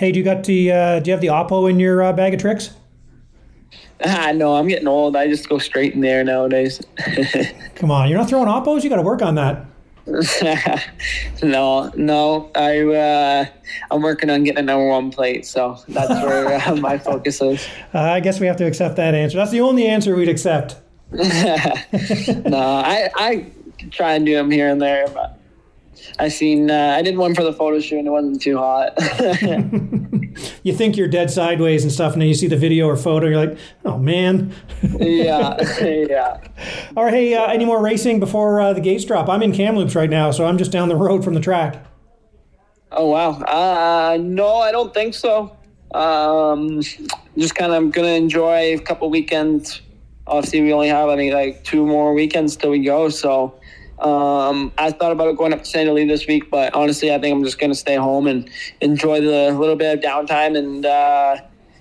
hey 0.00 0.10
do 0.10 0.18
you 0.18 0.24
got 0.24 0.44
the 0.44 0.72
uh, 0.72 0.98
do 0.98 1.10
you 1.10 1.12
have 1.12 1.20
the 1.20 1.28
oppo 1.28 1.68
in 1.68 1.78
your 1.78 2.02
uh, 2.02 2.12
bag 2.12 2.32
of 2.34 2.40
tricks 2.40 2.70
I 4.02 4.32
know 4.32 4.56
I'm 4.56 4.66
getting 4.66 4.88
old. 4.88 5.14
I 5.14 5.28
just 5.28 5.46
go 5.46 5.58
straight 5.58 5.92
in 5.92 6.00
there 6.00 6.24
nowadays. 6.24 6.80
Come 7.74 7.90
on, 7.90 8.08
you're 8.08 8.16
not 8.18 8.30
throwing 8.30 8.48
oppos. 8.48 8.82
You 8.82 8.88
got 8.88 8.96
to 8.96 9.02
work 9.02 9.20
on 9.20 9.34
that. 9.34 9.66
no, 11.42 11.90
no. 11.94 12.50
I 12.54 12.80
uh, 12.80 13.46
I'm 13.90 14.00
working 14.00 14.30
on 14.30 14.44
getting 14.44 14.60
a 14.60 14.62
number 14.62 14.88
one 14.88 15.10
plate, 15.10 15.44
so 15.44 15.78
that's 15.88 16.10
where 16.24 16.60
uh, 16.66 16.76
my 16.76 16.96
focus 16.96 17.42
is. 17.42 17.68
Uh, 17.92 18.00
I 18.00 18.20
guess 18.20 18.40
we 18.40 18.46
have 18.46 18.56
to 18.56 18.64
accept 18.64 18.96
that 18.96 19.14
answer. 19.14 19.36
That's 19.36 19.50
the 19.50 19.60
only 19.60 19.86
answer 19.86 20.16
we'd 20.16 20.30
accept. 20.30 20.76
no, 21.12 21.22
I 22.56 23.10
I 23.14 23.46
try 23.90 24.14
and 24.14 24.24
do 24.24 24.34
them 24.34 24.50
here 24.50 24.70
and 24.70 24.80
there, 24.80 25.08
but 25.08 25.39
I 26.18 26.28
seen 26.28 26.70
uh, 26.70 26.94
I 26.96 27.02
did 27.02 27.16
one 27.16 27.34
for 27.34 27.42
the 27.42 27.52
photo 27.52 27.80
shoot 27.80 27.98
and 27.98 28.06
it 28.06 28.10
wasn't 28.10 28.40
too 28.40 28.58
hot. 28.58 28.94
you 30.62 30.74
think 30.74 30.96
you're 30.96 31.08
dead 31.08 31.30
sideways 31.30 31.82
and 31.82 31.92
stuff, 31.92 32.12
and 32.12 32.22
then 32.22 32.28
you 32.28 32.34
see 32.34 32.46
the 32.46 32.56
video 32.56 32.86
or 32.86 32.96
photo, 32.96 33.26
you're 33.26 33.46
like, 33.46 33.58
oh 33.84 33.98
man. 33.98 34.54
yeah, 34.82 35.56
yeah. 35.80 36.40
All 36.96 37.04
right, 37.04 37.14
hey, 37.14 37.34
uh, 37.34 37.46
any 37.46 37.64
more 37.64 37.82
racing 37.82 38.20
before 38.20 38.60
uh, 38.60 38.72
the 38.72 38.80
gates 38.80 39.04
drop? 39.04 39.28
I'm 39.28 39.42
in 39.42 39.52
Kamloops 39.52 39.94
right 39.94 40.10
now, 40.10 40.30
so 40.30 40.46
I'm 40.46 40.58
just 40.58 40.72
down 40.72 40.88
the 40.88 40.96
road 40.96 41.24
from 41.24 41.34
the 41.34 41.40
track. 41.40 41.84
Oh 42.92 43.08
wow, 43.08 43.30
uh, 43.42 44.18
no, 44.20 44.56
I 44.56 44.72
don't 44.72 44.92
think 44.92 45.14
so. 45.14 45.56
Um, 45.92 46.82
just 47.36 47.54
kind 47.54 47.72
of 47.72 47.92
gonna 47.92 48.08
enjoy 48.08 48.74
a 48.74 48.78
couple 48.78 49.10
weekends. 49.10 49.80
Obviously, 50.26 50.60
we 50.60 50.72
only 50.72 50.88
have 50.88 51.08
I 51.08 51.16
think 51.16 51.32
like 51.32 51.64
two 51.64 51.86
more 51.86 52.14
weekends 52.14 52.56
till 52.56 52.70
we 52.70 52.84
go, 52.84 53.08
so 53.08 53.58
um, 54.00 54.72
I 54.78 54.90
thought 54.90 55.12
about 55.12 55.36
going 55.36 55.52
up 55.52 55.60
to 55.60 55.64
St. 55.64 55.88
Louis 55.88 56.06
this 56.06 56.26
week, 56.26 56.50
but 56.50 56.74
honestly, 56.74 57.12
I 57.12 57.18
think 57.18 57.34
I'm 57.34 57.44
just 57.44 57.58
going 57.58 57.70
to 57.70 57.78
stay 57.78 57.96
home 57.96 58.26
and 58.26 58.48
enjoy 58.80 59.20
the 59.20 59.52
little 59.52 59.76
bit 59.76 59.98
of 59.98 60.04
downtime 60.04 60.56
and 60.56 60.86
uh, 60.86 61.36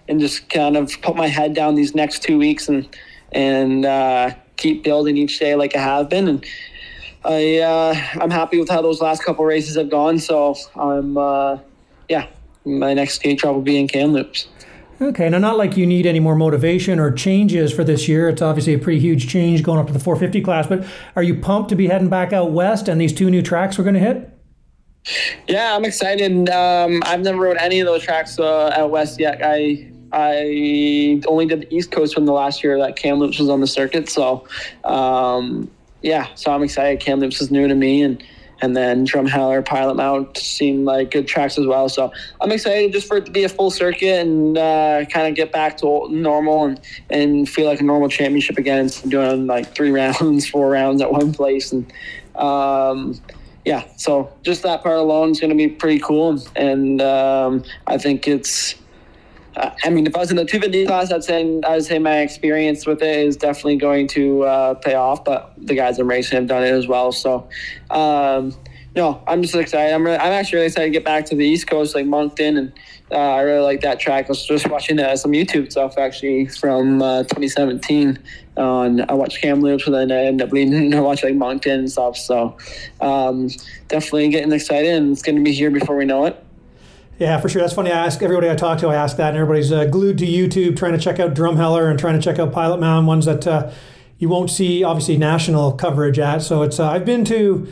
and 0.07 0.19
just 0.19 0.49
kind 0.49 0.75
of 0.75 0.91
put 1.01 1.15
my 1.15 1.27
head 1.27 1.53
down 1.53 1.75
these 1.75 1.95
next 1.95 2.21
two 2.23 2.37
weeks 2.37 2.67
and 2.67 2.87
and 3.31 3.85
uh, 3.85 4.31
keep 4.57 4.83
building 4.83 5.15
each 5.15 5.39
day 5.39 5.55
like 5.55 5.75
I 5.75 5.81
have 5.81 6.09
been. 6.09 6.27
And 6.27 6.45
I 7.23 7.59
uh, 7.59 7.95
I'm 8.21 8.31
happy 8.31 8.59
with 8.59 8.69
how 8.69 8.81
those 8.81 8.99
last 9.01 9.23
couple 9.23 9.45
races 9.45 9.77
have 9.77 9.89
gone. 9.89 10.19
So 10.19 10.55
I'm 10.75 11.17
uh, 11.17 11.59
yeah, 12.09 12.27
my 12.65 12.93
next 12.93 13.15
skate 13.15 13.39
drop 13.39 13.55
will 13.55 13.61
be 13.61 13.79
in 13.79 13.87
Kamloops. 13.87 14.47
Okay, 15.01 15.29
now 15.29 15.37
not 15.37 15.57
like 15.57 15.77
you 15.77 15.85
need 15.85 16.05
any 16.05 16.19
more 16.19 16.35
motivation 16.35 16.99
or 16.99 17.09
changes 17.09 17.71
for 17.71 17.85
this 17.85 18.09
year. 18.09 18.27
It's 18.27 18.41
obviously 18.41 18.73
a 18.73 18.79
pretty 18.79 18.99
huge 18.99 19.29
change 19.29 19.63
going 19.63 19.79
up 19.79 19.87
to 19.87 19.93
the 19.93 19.99
450 19.99 20.41
class, 20.41 20.67
but 20.67 20.85
are 21.15 21.23
you 21.23 21.35
pumped 21.35 21.69
to 21.69 21.75
be 21.75 21.87
heading 21.87 22.09
back 22.09 22.33
out 22.33 22.51
west 22.51 22.89
and 22.89 22.99
these 22.99 23.13
two 23.13 23.29
new 23.31 23.41
tracks 23.41 23.77
we're 23.77 23.85
going 23.85 23.93
to 23.93 24.01
hit? 24.01 24.29
Yeah, 25.47 25.73
I'm 25.73 25.85
excited. 25.85 26.49
Um, 26.49 27.01
I've 27.05 27.21
never 27.21 27.39
rode 27.39 27.57
any 27.57 27.79
of 27.79 27.85
those 27.85 28.03
tracks 28.03 28.37
uh, 28.37 28.73
out 28.75 28.91
west 28.91 29.19
yet. 29.19 29.39
I 29.41 29.89
I 30.11 31.21
only 31.27 31.45
did 31.45 31.61
the 31.61 31.75
East 31.75 31.91
Coast 31.91 32.13
from 32.13 32.25
the 32.25 32.33
last 32.33 32.63
year 32.63 32.77
that 32.79 32.95
Kamloops 32.95 33.39
was 33.39 33.49
on 33.49 33.61
the 33.61 33.67
circuit. 33.67 34.09
So, 34.09 34.45
um, 34.83 35.69
yeah, 36.01 36.27
so 36.35 36.51
I'm 36.51 36.63
excited. 36.63 36.99
Kamloops 36.99 37.41
is 37.41 37.51
new 37.51 37.67
to 37.67 37.75
me, 37.75 38.01
and 38.01 38.21
and 38.61 38.75
then 38.75 39.05
Drumheller, 39.05 39.65
Pilot 39.65 39.95
Mound 39.95 40.37
seem 40.37 40.85
like 40.85 41.11
good 41.11 41.27
tracks 41.27 41.57
as 41.57 41.65
well. 41.65 41.89
So 41.89 42.11
I'm 42.41 42.51
excited 42.51 42.91
just 42.91 43.07
for 43.07 43.17
it 43.17 43.25
to 43.25 43.31
be 43.31 43.43
a 43.43 43.49
full 43.49 43.71
circuit 43.71 44.19
and 44.19 44.57
uh, 44.57 45.05
kind 45.05 45.27
of 45.27 45.35
get 45.35 45.51
back 45.51 45.77
to 45.77 46.07
normal 46.09 46.65
and, 46.65 46.81
and 47.09 47.49
feel 47.49 47.67
like 47.67 47.79
a 47.79 47.83
normal 47.83 48.09
championship 48.09 48.57
again 48.57 48.85
of 48.85 49.09
doing 49.09 49.47
like 49.47 49.73
three 49.73 49.91
rounds, 49.99 50.47
four 50.47 50.69
rounds 50.69 51.01
at 51.01 51.11
one 51.11 51.33
place. 51.33 51.71
And 51.71 51.91
um, 52.35 53.19
yeah, 53.65 53.85
so 53.97 54.31
just 54.43 54.63
that 54.63 54.83
part 54.83 54.97
alone 54.97 55.31
is 55.31 55.39
going 55.39 55.51
to 55.51 55.55
be 55.55 55.67
pretty 55.67 55.99
cool. 55.99 56.41
And 56.55 57.01
um, 57.01 57.63
I 57.87 57.97
think 57.97 58.27
it's. 58.27 58.75
I 59.59 59.89
mean, 59.89 60.07
if 60.07 60.15
I 60.15 60.19
was 60.19 60.31
in 60.31 60.37
the 60.37 60.45
250 60.45 60.85
class, 60.85 61.11
I'd 61.11 61.23
say 61.23 61.59
I'd 61.65 61.83
say 61.83 61.99
my 61.99 62.19
experience 62.19 62.85
with 62.85 63.01
it 63.01 63.27
is 63.27 63.35
definitely 63.35 63.77
going 63.77 64.07
to 64.09 64.43
uh, 64.43 64.73
pay 64.75 64.95
off. 64.95 65.23
But 65.25 65.53
the 65.57 65.75
guys 65.75 65.99
I'm 65.99 66.07
racing 66.07 66.37
have 66.37 66.47
done 66.47 66.63
it 66.63 66.71
as 66.71 66.87
well. 66.87 67.11
So, 67.11 67.47
um, 67.89 68.53
no, 68.95 69.21
I'm 69.27 69.41
just 69.41 69.55
excited. 69.55 69.93
I'm 69.93 70.03
really, 70.03 70.17
I'm 70.17 70.31
actually 70.31 70.57
really 70.57 70.67
excited 70.67 70.87
to 70.87 70.91
get 70.91 71.05
back 71.05 71.25
to 71.25 71.35
the 71.35 71.45
East 71.45 71.67
Coast, 71.67 71.93
like 71.93 72.05
Moncton, 72.05 72.57
and 72.57 72.73
uh, 73.11 73.15
I 73.15 73.41
really 73.41 73.63
like 73.63 73.81
that 73.81 73.99
track. 73.99 74.25
I 74.25 74.29
was 74.29 74.45
just 74.45 74.69
watching 74.69 74.99
uh, 74.99 75.15
some 75.15 75.31
YouTube 75.31 75.71
stuff 75.71 75.97
actually 75.97 76.47
from 76.47 77.01
uh, 77.01 77.23
2017 77.23 78.19
on 78.57 79.01
I 79.09 79.13
watched 79.13 79.41
Kamloops, 79.41 79.85
and 79.85 79.95
then 79.95 80.11
I 80.11 80.25
ended 80.25 80.47
up 80.47 80.53
leaving 80.53 80.91
to 80.91 81.01
watch 81.01 81.23
like 81.23 81.35
Moncton 81.35 81.79
and 81.79 81.91
stuff. 81.91 82.17
So, 82.17 82.57
um, 83.01 83.49
definitely 83.87 84.29
getting 84.29 84.51
excited, 84.51 84.91
and 84.91 85.11
it's 85.11 85.21
going 85.21 85.35
to 85.35 85.43
be 85.43 85.53
here 85.53 85.71
before 85.71 85.95
we 85.95 86.05
know 86.05 86.25
it. 86.25 86.43
Yeah, 87.19 87.37
for 87.41 87.49
sure. 87.49 87.61
That's 87.61 87.73
funny. 87.73 87.91
I 87.91 88.05
ask 88.05 88.23
everybody 88.23 88.49
I 88.49 88.55
talk 88.55 88.79
to, 88.79 88.87
I 88.87 88.95
ask 88.95 89.17
that, 89.17 89.29
and 89.29 89.37
everybody's 89.37 89.73
uh, 89.73 89.85
glued 89.85 90.17
to 90.19 90.25
YouTube 90.25 90.77
trying 90.77 90.93
to 90.93 90.97
check 90.97 91.19
out 91.19 91.33
Drumheller 91.33 91.89
and 91.89 91.99
trying 91.99 92.15
to 92.17 92.21
check 92.21 92.39
out 92.39 92.53
Pilot 92.53 92.79
Mountain, 92.79 93.07
ones 93.07 93.25
that 93.25 93.45
uh, 93.45 93.71
you 94.19 94.29
won't 94.29 94.49
see 94.49 94.85
obviously 94.85 95.17
national 95.17 95.73
coverage 95.73 96.17
at. 96.17 96.41
So 96.41 96.61
it's 96.61 96.79
uh, 96.79 96.89
I've 96.89 97.03
been 97.03 97.25
to 97.25 97.67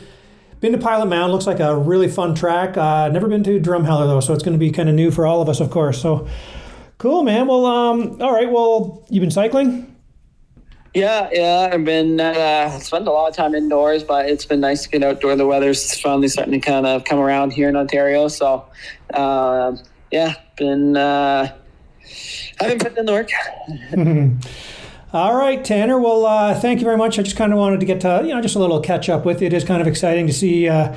been 0.60 0.72
to 0.72 0.78
Pilot 0.78 1.06
Mountain. 1.06 1.32
Looks 1.32 1.46
like 1.46 1.60
a 1.60 1.74
really 1.74 2.08
fun 2.08 2.34
track. 2.34 2.76
Uh, 2.76 3.08
never 3.08 3.26
been 3.26 3.42
to 3.44 3.58
Drumheller 3.58 4.06
though, 4.06 4.20
so 4.20 4.34
it's 4.34 4.42
going 4.42 4.52
to 4.52 4.58
be 4.58 4.70
kind 4.70 4.90
of 4.90 4.94
new 4.94 5.10
for 5.10 5.26
all 5.26 5.40
of 5.40 5.48
us, 5.48 5.60
of 5.60 5.70
course. 5.70 6.00
So 6.02 6.28
cool, 6.98 7.22
man. 7.22 7.46
Well, 7.46 7.64
um, 7.64 8.20
all 8.20 8.34
right. 8.34 8.50
Well, 8.50 9.02
you've 9.08 9.22
been 9.22 9.30
cycling. 9.30 9.94
Yeah, 10.94 11.28
yeah, 11.32 11.70
I've 11.72 11.84
been 11.84 12.18
uh, 12.18 12.78
spent 12.78 13.06
a 13.06 13.10
lot 13.10 13.28
of 13.28 13.36
time 13.36 13.54
indoors, 13.54 14.02
but 14.02 14.28
it's 14.28 14.44
been 14.44 14.60
nice 14.60 14.84
to 14.84 14.88
get 14.88 15.02
outdoor. 15.02 15.36
The 15.36 15.46
weather's 15.46 16.00
finally 16.00 16.28
starting 16.28 16.54
to 16.54 16.60
kind 16.60 16.86
of 16.86 17.04
come 17.04 17.18
around 17.18 17.52
here 17.52 17.68
in 17.68 17.76
Ontario, 17.76 18.28
so 18.28 18.64
uh, 19.12 19.76
yeah, 20.10 20.34
been 20.56 20.96
uh, 20.96 21.54
I've 22.60 22.68
been 22.68 22.78
putting 22.78 22.98
in 22.98 23.06
the 23.06 23.12
work. 23.12 23.30
All 25.12 25.36
right, 25.36 25.64
Tanner. 25.64 25.98
Well, 25.98 26.26
uh, 26.26 26.58
thank 26.58 26.80
you 26.80 26.84
very 26.84 26.96
much. 26.96 27.18
I 27.18 27.22
just 27.22 27.36
kind 27.36 27.52
of 27.52 27.58
wanted 27.58 27.80
to 27.80 27.86
get 27.86 28.00
to 28.02 28.22
you 28.24 28.34
know 28.34 28.40
just 28.40 28.56
a 28.56 28.58
little 28.58 28.80
catch 28.80 29.08
up 29.08 29.24
with 29.24 29.40
you. 29.42 29.46
It 29.46 29.52
is 29.52 29.64
kind 29.64 29.82
of 29.82 29.86
exciting 29.86 30.26
to 30.26 30.32
see 30.32 30.68
uh, 30.68 30.96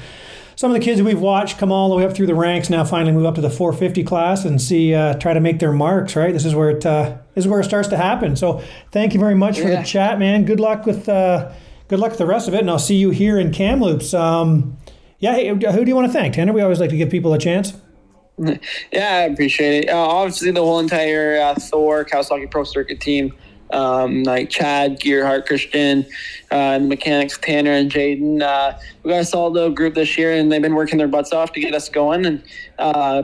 some 0.56 0.71
of 0.71 0.80
the 0.80 0.84
kids 0.84 1.01
we've 1.01 1.19
watched 1.19 1.58
come 1.58 1.71
all 1.71 1.89
the 1.89 1.95
way 1.95 2.06
up 2.06 2.13
through 2.13 2.27
the 2.27 2.36
ranks 2.36 2.69
now 2.69 2.84
finally 2.84 3.12
move 3.12 3.25
up 3.25 3.36
to 3.36 3.41
the 3.41 3.49
450 3.49 4.04
class 4.04 4.45
and 4.45 4.62
see 4.62 4.93
uh, 4.93 5.15
try 5.15 5.34
to 5.34 5.39
make 5.39 5.60
their 5.60 5.71
marks 5.71 6.15
right 6.15 6.34
this 6.34 6.45
is 6.45 6.54
where 6.54 6.69
it 6.69 6.86
uh, 6.86 7.17
is 7.36 7.48
where 7.48 7.60
it 7.60 7.63
starts 7.63 7.88
to 7.88 7.98
happen 7.98 8.36
so 8.36 8.62
thank 8.91 9.13
you 9.13 9.20
very 9.20 9.36
much 9.36 9.58
yeah. 9.58 9.63
for 9.63 9.70
the 9.70 9.84
chat 9.84 10.20
man 10.20 10.46
good 10.46 10.60
luck 10.60 10.86
with 10.86 11.08
uh, 11.10 11.52
good 11.88 12.00
luck 12.00 12.12
with 12.12 12.20
the 12.20 12.26
rest 12.26 12.48
of 12.48 12.54
it 12.54 12.62
and 12.62 12.70
i'll 12.70 12.80
see 12.80 12.96
you 12.96 13.10
here 13.10 13.39
in 13.39 13.52
kamloops 13.52 14.13
um, 14.13 14.78
yeah 15.20 15.36
hey, 15.36 15.48
who 15.48 15.58
do 15.58 15.86
you 15.88 15.96
want 15.96 16.08
to 16.08 16.13
thank 16.13 16.34
tanner 16.34 16.54
we 16.54 16.62
always 16.62 16.80
like 16.80 16.89
to 16.89 16.98
give 16.98 17.10
people 17.10 17.34
a 17.34 17.39
chance 17.39 17.74
yeah 18.38 18.58
i 18.94 19.22
appreciate 19.22 19.86
it 19.86 19.89
uh, 19.89 19.98
obviously 19.98 20.52
the 20.52 20.62
whole 20.62 20.80
entire 20.80 21.39
uh, 21.39 21.56
thor 21.56 22.06
kawasaki 22.06 22.50
pro 22.50 22.63
circuit 22.63 23.00
team 23.00 23.34
um, 23.74 24.24
like 24.24 24.50
Chad, 24.50 25.00
Gearhart, 25.00 25.46
Christian, 25.46 26.06
uh, 26.52 26.56
and 26.56 26.86
the 26.86 26.89
mechanics 26.89 27.38
Tanner 27.38 27.72
and 27.72 27.91
Jaden. 27.91 28.41
Uh, 28.41 28.78
we 29.04 29.12
got 29.12 29.22
a 29.22 29.26
solid 29.26 29.54
little 29.54 29.70
group 29.70 29.96
this 29.96 30.17
year, 30.17 30.34
and 30.34 30.52
they've 30.52 30.62
been 30.62 30.76
working 30.76 30.98
their 30.98 31.08
butts 31.08 31.34
off 31.34 31.54
to 31.54 31.60
get 31.60 31.74
us 31.74 31.89
going. 31.89 32.26
And 32.26 32.44
uh, 32.80 33.24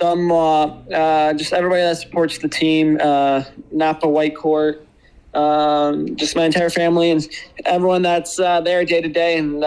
Dunlop, 0.00 0.86
uh, 0.92 1.34
just 1.34 1.52
everybody 1.52 1.82
that 1.82 1.98
supports 1.98 2.38
the 2.38 2.48
team, 2.48 2.98
uh, 3.00 3.44
Napa 3.70 4.06
Whitecourt. 4.06 4.80
Um, 5.32 6.16
just 6.16 6.34
my 6.34 6.44
entire 6.44 6.70
family 6.70 7.12
and 7.12 7.28
everyone 7.64 8.02
that's 8.02 8.40
uh, 8.40 8.60
there 8.62 8.84
day 8.84 9.00
to 9.00 9.08
day, 9.08 9.38
and 9.38 9.62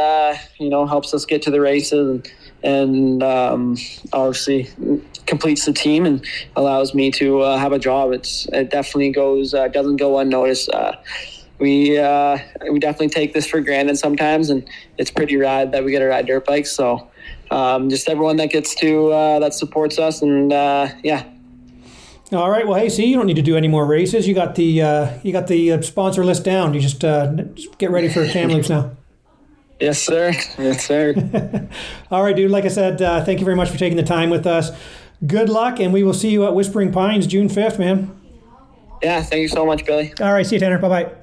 you 0.60 0.70
know 0.70 0.86
helps 0.86 1.14
us 1.14 1.24
get 1.24 1.42
to 1.44 1.52
the 1.52 1.62
races 1.62 2.10
and, 2.10 2.32
and 2.64 3.24
um, 3.24 3.78
obviously 4.12 4.68
completes 5.26 5.66
the 5.66 5.74
team 5.74 6.06
and 6.06 6.26
allows 6.56 6.94
me 6.94 7.12
to 7.12 7.42
uh, 7.42 7.58
have 7.58 7.72
a 7.72 7.80
job. 7.80 8.12
It's 8.12 8.48
it 8.52 8.70
definitely 8.70 9.12
goes 9.12 9.54
uh, 9.54 9.68
doesn't 9.68 9.98
go 9.98 10.20
unnoticed. 10.20 10.70
Uh, 10.70 10.94
we 11.60 11.98
uh, 11.98 12.38
we 12.70 12.80
definitely 12.80 13.10
take 13.10 13.34
this 13.34 13.48
for 13.48 13.62
granted 13.62 13.98
sometimes, 13.98 14.50
and 14.50 14.68
it's 14.98 15.12
pretty 15.12 15.38
rad 15.38 15.72
that 15.72 15.84
we 15.84 15.92
get 15.92 16.00
to 16.00 16.06
ride 16.06 16.26
dirt 16.26 16.46
bikes. 16.46 16.72
So 16.72 17.10
um, 17.52 17.90
just 17.90 18.10
everyone 18.10 18.38
that 18.38 18.50
gets 18.50 18.76
to 18.76 19.12
uh, 19.12 19.40
that 19.40 19.54
supports 19.54 20.00
us, 20.00 20.22
and 20.22 20.52
uh, 20.52 20.90
yeah. 21.04 21.26
All 22.32 22.50
right. 22.50 22.68
Well, 22.68 22.80
hey, 22.80 22.90
see, 22.90 23.06
you 23.06 23.16
don't 23.16 23.28
need 23.28 23.36
to 23.36 23.44
do 23.44 23.56
any 23.56 23.68
more 23.68 23.86
races. 23.86 24.28
You 24.28 24.34
got 24.34 24.56
the 24.56 24.82
uh, 24.82 25.20
you 25.24 25.32
got 25.32 25.48
the 25.48 25.74
uh, 25.74 25.82
sponsor 25.82 26.24
list 26.24 26.44
down. 26.44 26.74
You 26.74 26.80
just, 26.80 27.04
uh, 27.04 27.28
just 27.54 27.78
get 27.78 27.92
ready 27.92 28.10
for 28.10 28.28
Kamloops 28.28 28.70
now. 28.70 28.92
Yes, 29.80 30.02
sir. 30.02 30.32
Yes, 30.58 30.86
sir. 30.86 31.68
All 32.12 32.24
right, 32.24 32.36
dude. 32.36 32.50
Like 32.50 32.66
I 32.66 32.70
said, 32.70 33.02
uh, 33.02 33.24
thank 33.24 33.40
you 33.40 33.46
very 33.46 33.58
much 33.58 33.70
for 33.70 33.78
taking 33.78 33.98
the 33.98 34.04
time 34.04 34.30
with 34.30 34.48
us. 34.48 34.72
Good 35.26 35.50
luck, 35.50 35.80
and 35.80 35.94
we 35.94 36.04
will 36.04 36.14
see 36.14 36.30
you 36.30 36.46
at 36.46 36.56
Whispering 36.56 36.92
Pines 36.92 37.28
June 37.28 37.50
fifth, 37.50 37.78
man. 37.78 38.20
Yeah. 39.02 39.22
Thank 39.22 39.42
you 39.42 39.48
so 39.50 39.66
much, 39.66 39.86
Billy. 39.86 40.14
All 40.22 40.34
right. 40.34 40.46
See 40.46 40.56
you, 40.56 40.60
Tanner. 40.60 40.80
Bye 40.80 40.90
bye. 40.90 41.23